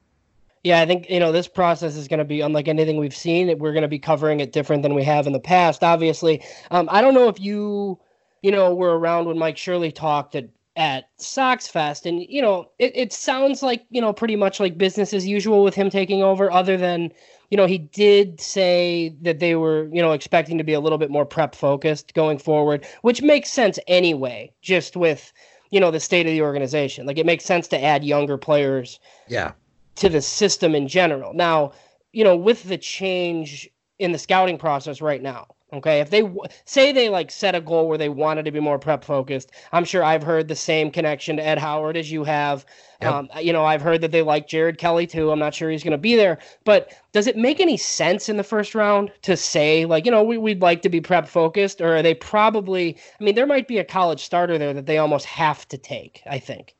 [0.64, 3.56] Yeah, I think you know this process is going to be unlike anything we've seen.
[3.58, 5.84] We're going to be covering it different than we have in the past.
[5.84, 7.98] Obviously, um, I don't know if you,
[8.42, 10.48] you know, were around when Mike Shirley talked at
[10.78, 14.78] at Sox Fest, and you know, it, it sounds like you know pretty much like
[14.78, 16.50] business as usual with him taking over.
[16.50, 17.12] Other than
[17.50, 20.98] you know, he did say that they were you know expecting to be a little
[20.98, 24.50] bit more prep focused going forward, which makes sense anyway.
[24.62, 25.32] Just with
[25.70, 28.98] you know the state of the organization, like it makes sense to add younger players.
[29.26, 29.52] Yeah
[29.98, 31.34] to the system in general.
[31.34, 31.72] Now,
[32.12, 33.68] you know, with the change
[33.98, 37.60] in the scouting process right now, okay, if they w- say they like set a
[37.60, 40.90] goal where they wanted to be more prep focused, I'm sure I've heard the same
[40.90, 42.64] connection to Ed Howard as you have.
[43.00, 43.12] Yep.
[43.12, 45.30] Um, you know, I've heard that they like Jared Kelley too.
[45.30, 48.36] I'm not sure he's going to be there, but does it make any sense in
[48.36, 51.80] the first round to say like, you know, we, we'd like to be prep focused,
[51.80, 52.96] or are they probably?
[53.20, 56.22] I mean, there might be a college starter there that they almost have to take.
[56.26, 56.74] I think.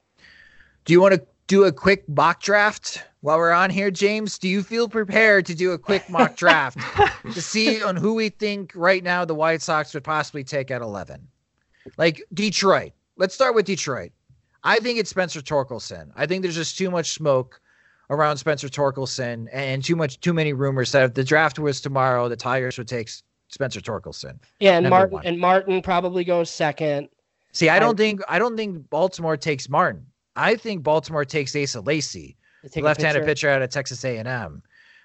[0.84, 4.38] Do you want to do a quick mock draft while we're on here, James?
[4.38, 6.78] Do you feel prepared to do a quick mock draft
[7.32, 10.82] to see on who we think right now the White Sox would possibly take at
[10.82, 11.26] 11?
[11.96, 12.92] Like Detroit.
[13.16, 14.12] Let's start with Detroit.
[14.62, 16.10] I think it's Spencer Torkelson.
[16.14, 17.60] I think there's just too much smoke
[18.10, 22.28] around Spencer Torkelson and too much too many rumors that if the draft was tomorrow,
[22.28, 23.10] the Tigers would take
[23.48, 24.38] Spencer Torkelson.
[24.60, 25.26] Yeah, and Martin one.
[25.26, 27.08] and Martin probably goes second.
[27.52, 30.06] See, I don't I, think I don't think Baltimore takes Martin.
[30.36, 32.36] I think Baltimore takes Asa Lacy,
[32.76, 34.62] left-handed pitcher out of Texas A&M.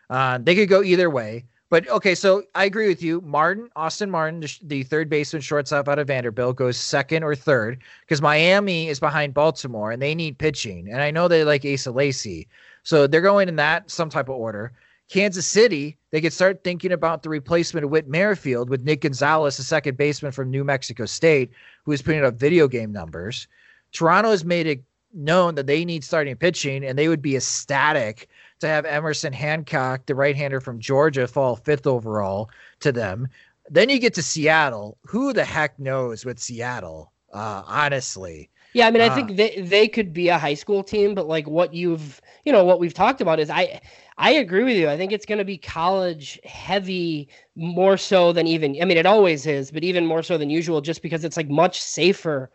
[0.09, 1.45] Uh, they could go either way.
[1.73, 3.19] But okay, so I agree with you.
[3.21, 7.81] Martin, Austin Martin, the, the third baseman shortstop out of Vanderbilt, goes second or third
[8.01, 10.87] because Miami is behind Baltimore and they need pitching.
[10.91, 12.47] And I know they like Asa Lacy.
[12.83, 14.71] So they're going in that some type of order.
[15.09, 19.57] Kansas City, they could start thinking about the replacement of Whit Merrifield with Nick Gonzalez,
[19.57, 21.51] the second baseman from New Mexico State,
[21.85, 23.47] who is putting up video game numbers.
[23.93, 24.83] Toronto has made it
[25.13, 30.05] known that they need starting pitching, and they would be ecstatic to have Emerson Hancock,
[30.05, 32.49] the right hander from Georgia, fall fifth overall
[32.79, 33.27] to them.
[33.69, 34.97] Then you get to Seattle.
[35.07, 37.11] Who the heck knows with Seattle?
[37.33, 38.49] Uh, honestly.
[38.73, 41.27] Yeah, I mean, I uh, think they they could be a high school team, but
[41.27, 43.79] like what you've you know what we've talked about is I
[44.17, 44.89] I agree with you.
[44.89, 49.05] I think it's going to be college heavy more so than even I mean it
[49.05, 52.49] always is, but even more so than usual, just because it's like much safer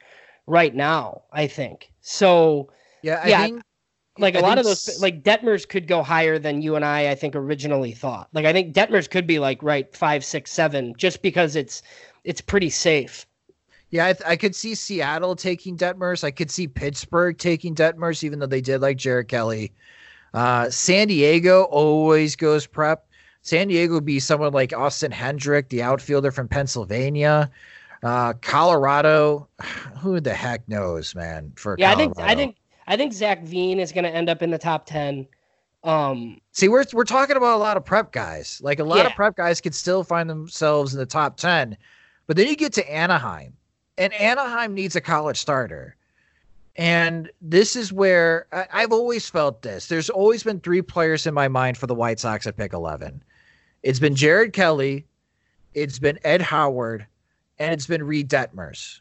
[0.48, 1.22] right now.
[1.32, 2.70] I think so.
[3.02, 3.42] Yeah, I yeah.
[3.42, 3.62] Think,
[4.18, 7.14] like a lot of those, like Detmers could go higher than you and I, I
[7.14, 8.28] think originally thought.
[8.32, 11.82] Like I think Detmers could be like right five, six, seven, just because it's
[12.24, 13.26] it's pretty safe.
[13.90, 16.22] Yeah, I, th- I could see Seattle taking Detmers.
[16.22, 19.72] I could see Pittsburgh taking Detmers, even though they did like Jared Kelley.
[20.34, 23.06] Uh, San Diego always goes prep.
[23.40, 27.50] San Diego would be someone like Austin Hendrick, the outfielder from Pennsylvania.
[28.02, 29.48] Uh, Colorado,
[29.98, 31.52] who the heck knows, man?
[31.56, 32.20] For yeah, Colorado.
[32.20, 34.58] I think I think I think Zac Veen is going to end up in the
[34.58, 35.26] top ten.
[35.84, 38.60] Um, see, we're we're talking about a lot of prep guys.
[38.62, 39.06] Like a lot yeah.
[39.06, 41.76] of prep guys could still find themselves in the top ten,
[42.26, 43.54] but then you get to Anaheim,
[43.96, 45.94] and Anaheim needs a college starter.
[46.76, 49.88] And this is where I, I've always felt this.
[49.88, 53.20] There's always been three players in my mind for the White Sox at pick 11.
[53.82, 55.04] It's been Jared Kelley,
[55.74, 57.04] it's been Ed Howard,
[57.58, 59.00] and it's been Reid Detmers.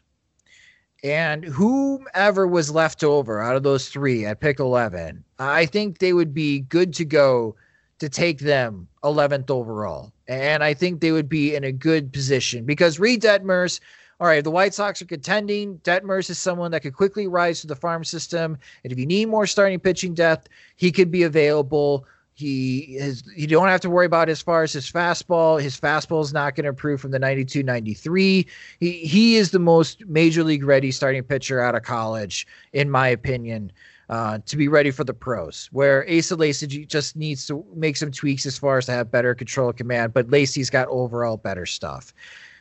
[1.04, 6.12] And whomever was left over out of those three at pick 11, I think they
[6.12, 7.54] would be good to go
[8.00, 10.12] to take them 11th overall.
[10.26, 13.80] And I think they would be in a good position because Reid Detmers,
[14.20, 17.68] all right, the White Sox are contending, Detmers is someone that could quickly rise to
[17.68, 18.58] the farm system.
[18.82, 22.06] And if you need more starting pitching depth, he could be available.
[22.38, 25.60] He is you don't have to worry about as far as his fastball.
[25.60, 28.46] His fastball is not going to improve from the 92 93.
[28.78, 33.08] He he is the most major league ready starting pitcher out of college, in my
[33.08, 33.72] opinion.
[34.08, 38.10] Uh, to be ready for the pros, where Asa Lacy just needs to make some
[38.10, 42.14] tweaks as far as to have better control command, but Lacy's got overall better stuff.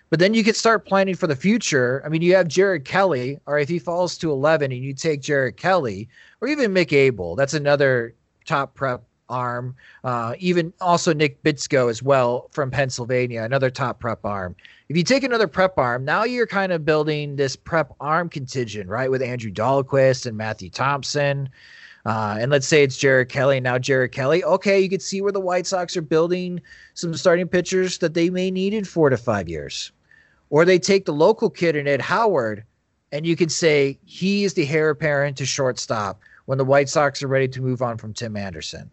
[0.09, 2.01] But then you can start planning for the future.
[2.05, 5.21] I mean, you have Jared Kelley, or if he falls to 11 and you take
[5.21, 6.09] Jared Kelley,
[6.41, 8.13] or even Mick Abel, that's another
[8.43, 9.75] top prep arm.
[10.03, 14.55] Uh, even also Nick Bitsko as well from Pennsylvania, another top prep arm.
[14.89, 18.89] If you take another prep arm, now you're kind of building this prep arm contingent,
[18.89, 19.11] right?
[19.11, 21.49] With Andrew Dalquist and Matthew Thompson.
[22.05, 23.59] Uh, and let's say it's Jared Kelley.
[23.59, 26.61] Now, Jared Kelley, okay, you can see where the White Sox are building
[26.93, 29.91] some starting pitchers that they may need in four to five years.
[30.49, 32.63] Or they take the local kid and Ed Howard,
[33.11, 37.21] and you can say he is the heir apparent to shortstop when the White Sox
[37.21, 38.89] are ready to move on from Tim Anderson.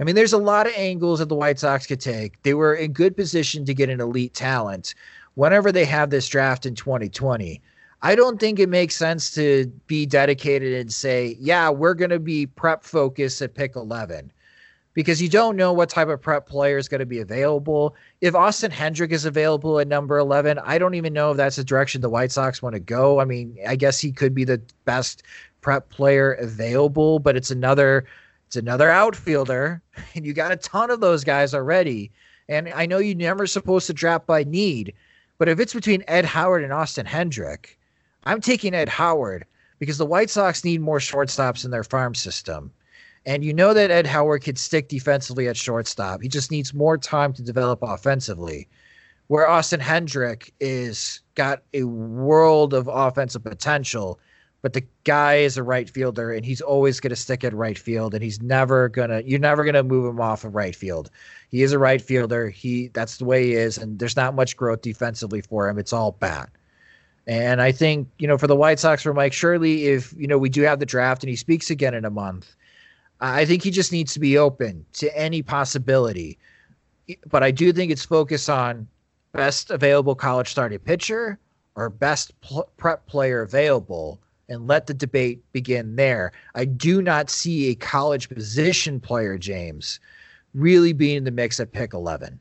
[0.00, 2.42] I mean, there's a lot of angles that the White Sox could take.
[2.42, 4.94] They were in good position to get an elite talent
[5.34, 7.60] whenever they have this draft in 2020.
[8.02, 12.18] I don't think it makes sense to be dedicated and say, yeah, we're going to
[12.18, 14.30] be prep focused at pick 11
[14.92, 17.96] because you don't know what type of prep player is going to be available.
[18.20, 21.64] If Austin Hendrick is available at number 11, I don't even know if that's the
[21.64, 23.20] direction the White Sox want to go.
[23.20, 25.22] I mean, I guess he could be the best
[25.62, 28.04] prep player available, but it's another
[28.54, 29.82] it's another outfielder
[30.14, 32.12] and you got a ton of those guys already.
[32.48, 34.94] And I know you're never supposed to draft by need,
[35.38, 37.78] but if it's between Ed Howard and Austin Hendrick,
[38.24, 39.44] I'm taking Ed Howard
[39.80, 42.70] because the White Sox need more shortstops in their farm system.
[43.26, 46.22] And you know that Ed Howard could stick defensively at shortstop.
[46.22, 48.68] He just needs more time to develop offensively.
[49.26, 54.20] Where Austin Hendrick is got a world of offensive potential,
[54.64, 57.76] but the guy is a right fielder and he's always going to stick at right
[57.76, 60.74] field and he's never going to you're never going to move him off of right
[60.74, 61.10] field.
[61.50, 62.48] He is a right fielder.
[62.48, 65.78] He that's the way he is and there's not much growth defensively for him.
[65.78, 66.48] It's all bat.
[67.26, 70.38] And I think, you know, for the White Sox, for Mike Shirley, if, you know,
[70.38, 72.56] we do have the draft and he speaks again in a month,
[73.20, 76.38] I think he just needs to be open to any possibility.
[77.28, 78.88] But I do think it's focused on
[79.32, 81.38] best available college starting pitcher
[81.74, 86.32] or best pl- prep player available and let the debate begin there.
[86.54, 90.00] I do not see a college position player, James,
[90.54, 92.38] really being in the mix at pick 11.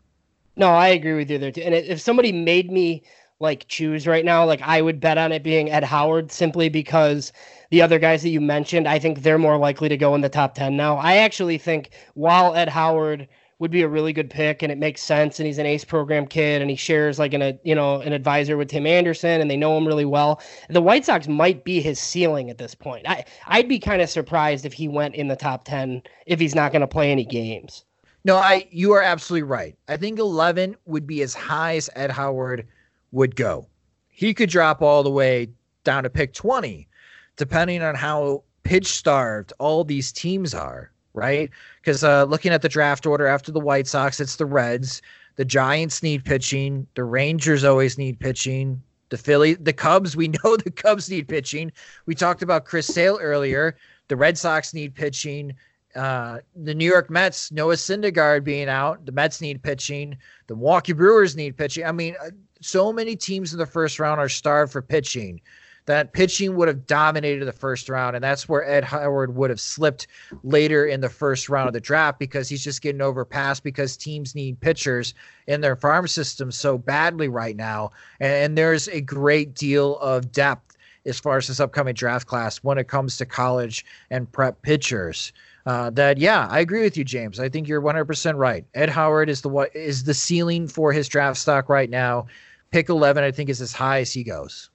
[0.56, 1.62] No, I agree with you there too.
[1.62, 3.04] And if somebody made me
[3.40, 7.34] like choose right now, like I would bet on it being Ed Howard simply because
[7.72, 10.30] the other guys that you mentioned, I think they're more likely to go in the
[10.30, 10.98] top 10 now.
[10.98, 13.28] I actually think while Ed Howard
[13.64, 16.28] would be a really good pick and it makes sense and he's an ACE program
[16.28, 19.50] kid and he shares like an a you know an advisor with Tim Anderson and
[19.50, 20.42] they know him really well.
[20.70, 23.08] The White Sox might be his ceiling at this point.
[23.08, 26.54] I I'd be kind of surprised if he went in the top 10 if he's
[26.54, 27.86] not going to play any games.
[28.26, 29.78] No, I you are absolutely right.
[29.88, 32.68] I think 11 would be as high as Ed Howard
[33.14, 33.70] would go.
[34.10, 35.48] He could drop all the way
[35.86, 36.86] down to pick 20,
[37.38, 41.50] depending on how pitch starved all these teams are, right?
[41.82, 45.02] Because uh, looking at the draft order after the White Sox, it's the Reds.
[45.36, 46.88] The Giants need pitching.
[46.96, 48.82] The Rangers always need pitching.
[49.10, 51.72] The Philly, the Cubs, we know the Cubs need pitching.
[52.06, 53.76] We talked about Chris Sale earlier.
[54.08, 55.54] The Red Sox need pitching.
[55.96, 60.18] Uh, the New York Mets, Noah Syndergaard being out, the Mets need pitching.
[60.48, 61.86] The Milwaukee Brewers need pitching.
[61.86, 65.40] I mean, uh, so many teams in the first round are starved for pitching
[65.86, 68.16] that pitching would have dominated the first round.
[68.16, 70.08] And that's where Ed Howard would have slipped
[70.44, 74.36] later in the first round of the draft because he's just getting overpassed because teams
[74.36, 75.14] need pitchers
[75.48, 77.92] in their farm system so badly right now.
[78.20, 80.78] And, there's a great deal of depth
[81.08, 85.34] as far as this upcoming draft class when it comes to college and prep pitchers.
[85.66, 87.40] Uh, that yeah, I agree with you, James.
[87.40, 88.64] I think you're 100% right.
[88.76, 92.28] Ed Howard is the what is the ceiling for his draft stock right now
[92.74, 94.70] pick 11, I think, is as high as he goes.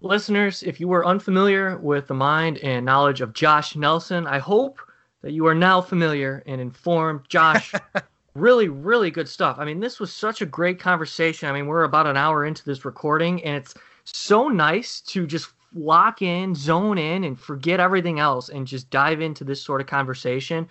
[0.00, 4.78] Listeners, if you were unfamiliar with the mind and knowledge of Josh Nelson, I hope
[5.22, 7.28] that you are now familiar and informed.
[7.28, 7.72] Josh,
[8.34, 9.56] really, really good stuff.
[9.58, 11.48] I mean, this was such a great conversation.
[11.48, 13.74] I mean, we're about an hour into this recording, and it's
[14.04, 19.20] so nice to just lock in, zone in, and forget everything else and just dive
[19.20, 20.68] into this sort of conversation.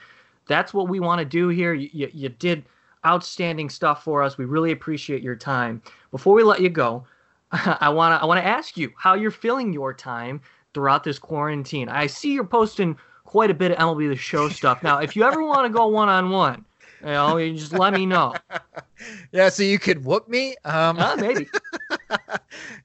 [0.48, 1.74] That's what we want to do here.
[1.74, 2.64] You, you, you did
[3.06, 4.38] outstanding stuff for us.
[4.38, 5.82] We really appreciate your time.
[6.12, 7.06] Before we let you go,
[7.52, 10.42] I want to I want to ask you how you're feeling your time
[10.74, 11.90] throughout this quarantine.
[11.90, 14.84] I see you're posting quite a bit of MLB the Show stuff.
[14.84, 16.66] Now, if you ever want to go one on one,
[17.02, 18.34] you know, you just let me know.
[19.32, 20.56] Yeah, so you could whoop me.
[20.66, 21.48] Um, uh, maybe.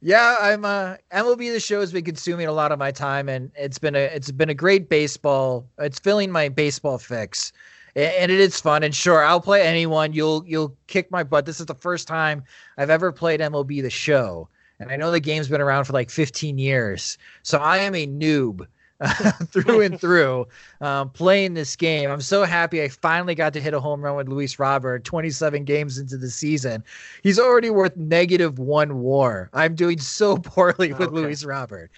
[0.02, 0.62] yeah, I'm.
[0.62, 3.94] Uh, MLB the Show has been consuming a lot of my time, and it's been
[3.94, 5.66] a it's been a great baseball.
[5.78, 7.50] It's filling my baseball fix
[7.94, 8.82] and it is fun.
[8.82, 10.12] And sure, I'll play anyone.
[10.12, 11.46] You'll you'll kick my butt.
[11.46, 12.44] This is the first time
[12.78, 16.10] I've ever played MLB the Show, and I know the game's been around for like
[16.10, 18.66] 15 years, so I am a noob.
[19.46, 20.46] through and through
[20.80, 22.08] um, playing this game.
[22.08, 25.64] I'm so happy I finally got to hit a home run with Luis Robert 27
[25.64, 26.84] games into the season.
[27.24, 29.50] He's already worth negative one WAR.
[29.54, 31.14] I'm doing so poorly with okay.
[31.16, 31.90] Luis Robert.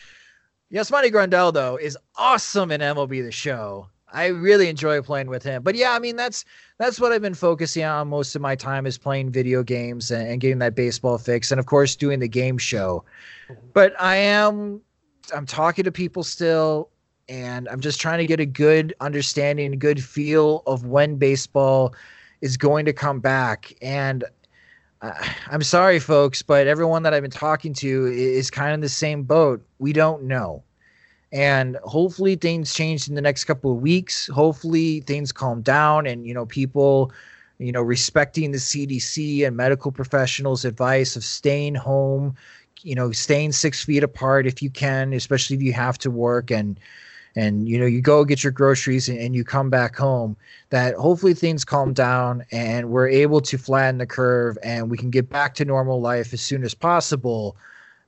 [0.72, 3.88] Yasmani Grandal, though, is awesome in MLB The Show.
[4.14, 5.62] I really enjoy playing with him.
[5.62, 6.44] But yeah, I mean that's
[6.78, 10.28] that's what I've been focusing on most of my time is playing video games and,
[10.28, 13.04] and getting that baseball fix, and of course doing the game show.
[13.72, 14.80] But I am
[15.34, 16.90] I'm talking to people still,
[17.28, 21.94] and I'm just trying to get a good understanding, a good feel of when baseball
[22.40, 23.74] is going to come back.
[23.80, 24.24] And
[25.02, 25.12] uh,
[25.48, 28.88] I'm sorry, folks, but everyone that I've been talking to is kind of in the
[28.88, 29.64] same boat.
[29.78, 30.62] We don't know.
[31.34, 34.28] And hopefully things change in the next couple of weeks.
[34.28, 37.10] Hopefully things calm down and, you know, people,
[37.58, 42.36] you know, respecting the CDC and medical professionals' advice of staying home,
[42.82, 46.52] you know, staying six feet apart if you can, especially if you have to work
[46.52, 46.78] and,
[47.34, 50.36] and you know you go get your groceries and, and, you come back home
[50.70, 55.10] that hopefully things calm down and we're able to flatten the curve and we can
[55.10, 57.56] get back to normal life as soon as possible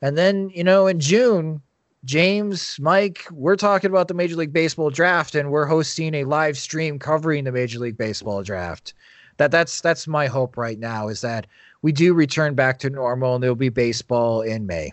[0.00, 1.60] and then you know in june
[2.06, 6.56] james mike we're talking about the major league baseball draft and we're hosting a live
[6.56, 8.94] stream covering the major league baseball draft
[9.36, 11.46] that that's that's my hope right now is that
[11.82, 14.90] we do return back to normal and there'll be baseball in may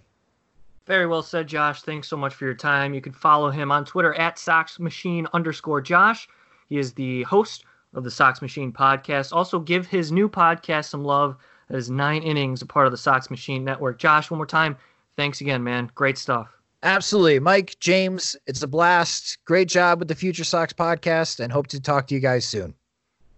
[0.86, 1.82] very well said, Josh.
[1.82, 2.94] Thanks so much for your time.
[2.94, 6.28] You can follow him on Twitter at Sox Machine underscore Josh.
[6.68, 9.32] He is the host of the Sox Machine podcast.
[9.32, 11.38] Also, give his new podcast some love.
[11.70, 13.98] That is Nine Innings, a part of the Sox Machine Network.
[13.98, 14.76] Josh, one more time,
[15.16, 15.90] thanks again, man.
[15.96, 16.50] Great stuff.
[16.84, 17.40] Absolutely.
[17.40, 19.38] Mike, James, it's a blast.
[19.46, 22.76] Great job with the FutureSox podcast and hope to talk to you guys soon.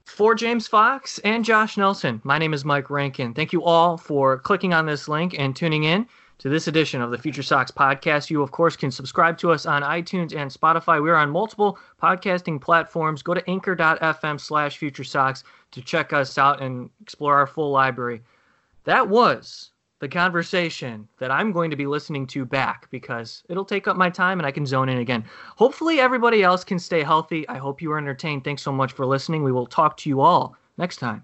[0.06, 3.36] For James Fox and Josh Nelson, my name is Mike Rankin.
[3.36, 6.08] Thank you all for clicking on this link and tuning in
[6.40, 8.32] to this edition of the FutureSox podcast.
[8.32, 11.00] You, of course, can subscribe to us on iTunes and Spotify.
[11.00, 13.22] We're on multiple podcasting platforms.
[13.22, 18.24] Go to anchor.fm slash FutureSox to check us out and explore our full library.
[18.86, 19.72] That was
[20.06, 24.08] the conversation that I'm going to be listening to back because it'll take up my
[24.08, 25.26] time and I can zone in again.
[25.56, 27.50] Hopefully, everybody else can stay healthy.
[27.50, 28.44] I hope you were entertained.
[28.44, 29.44] Thanks so much for listening.
[29.44, 31.24] We will talk to you all next time.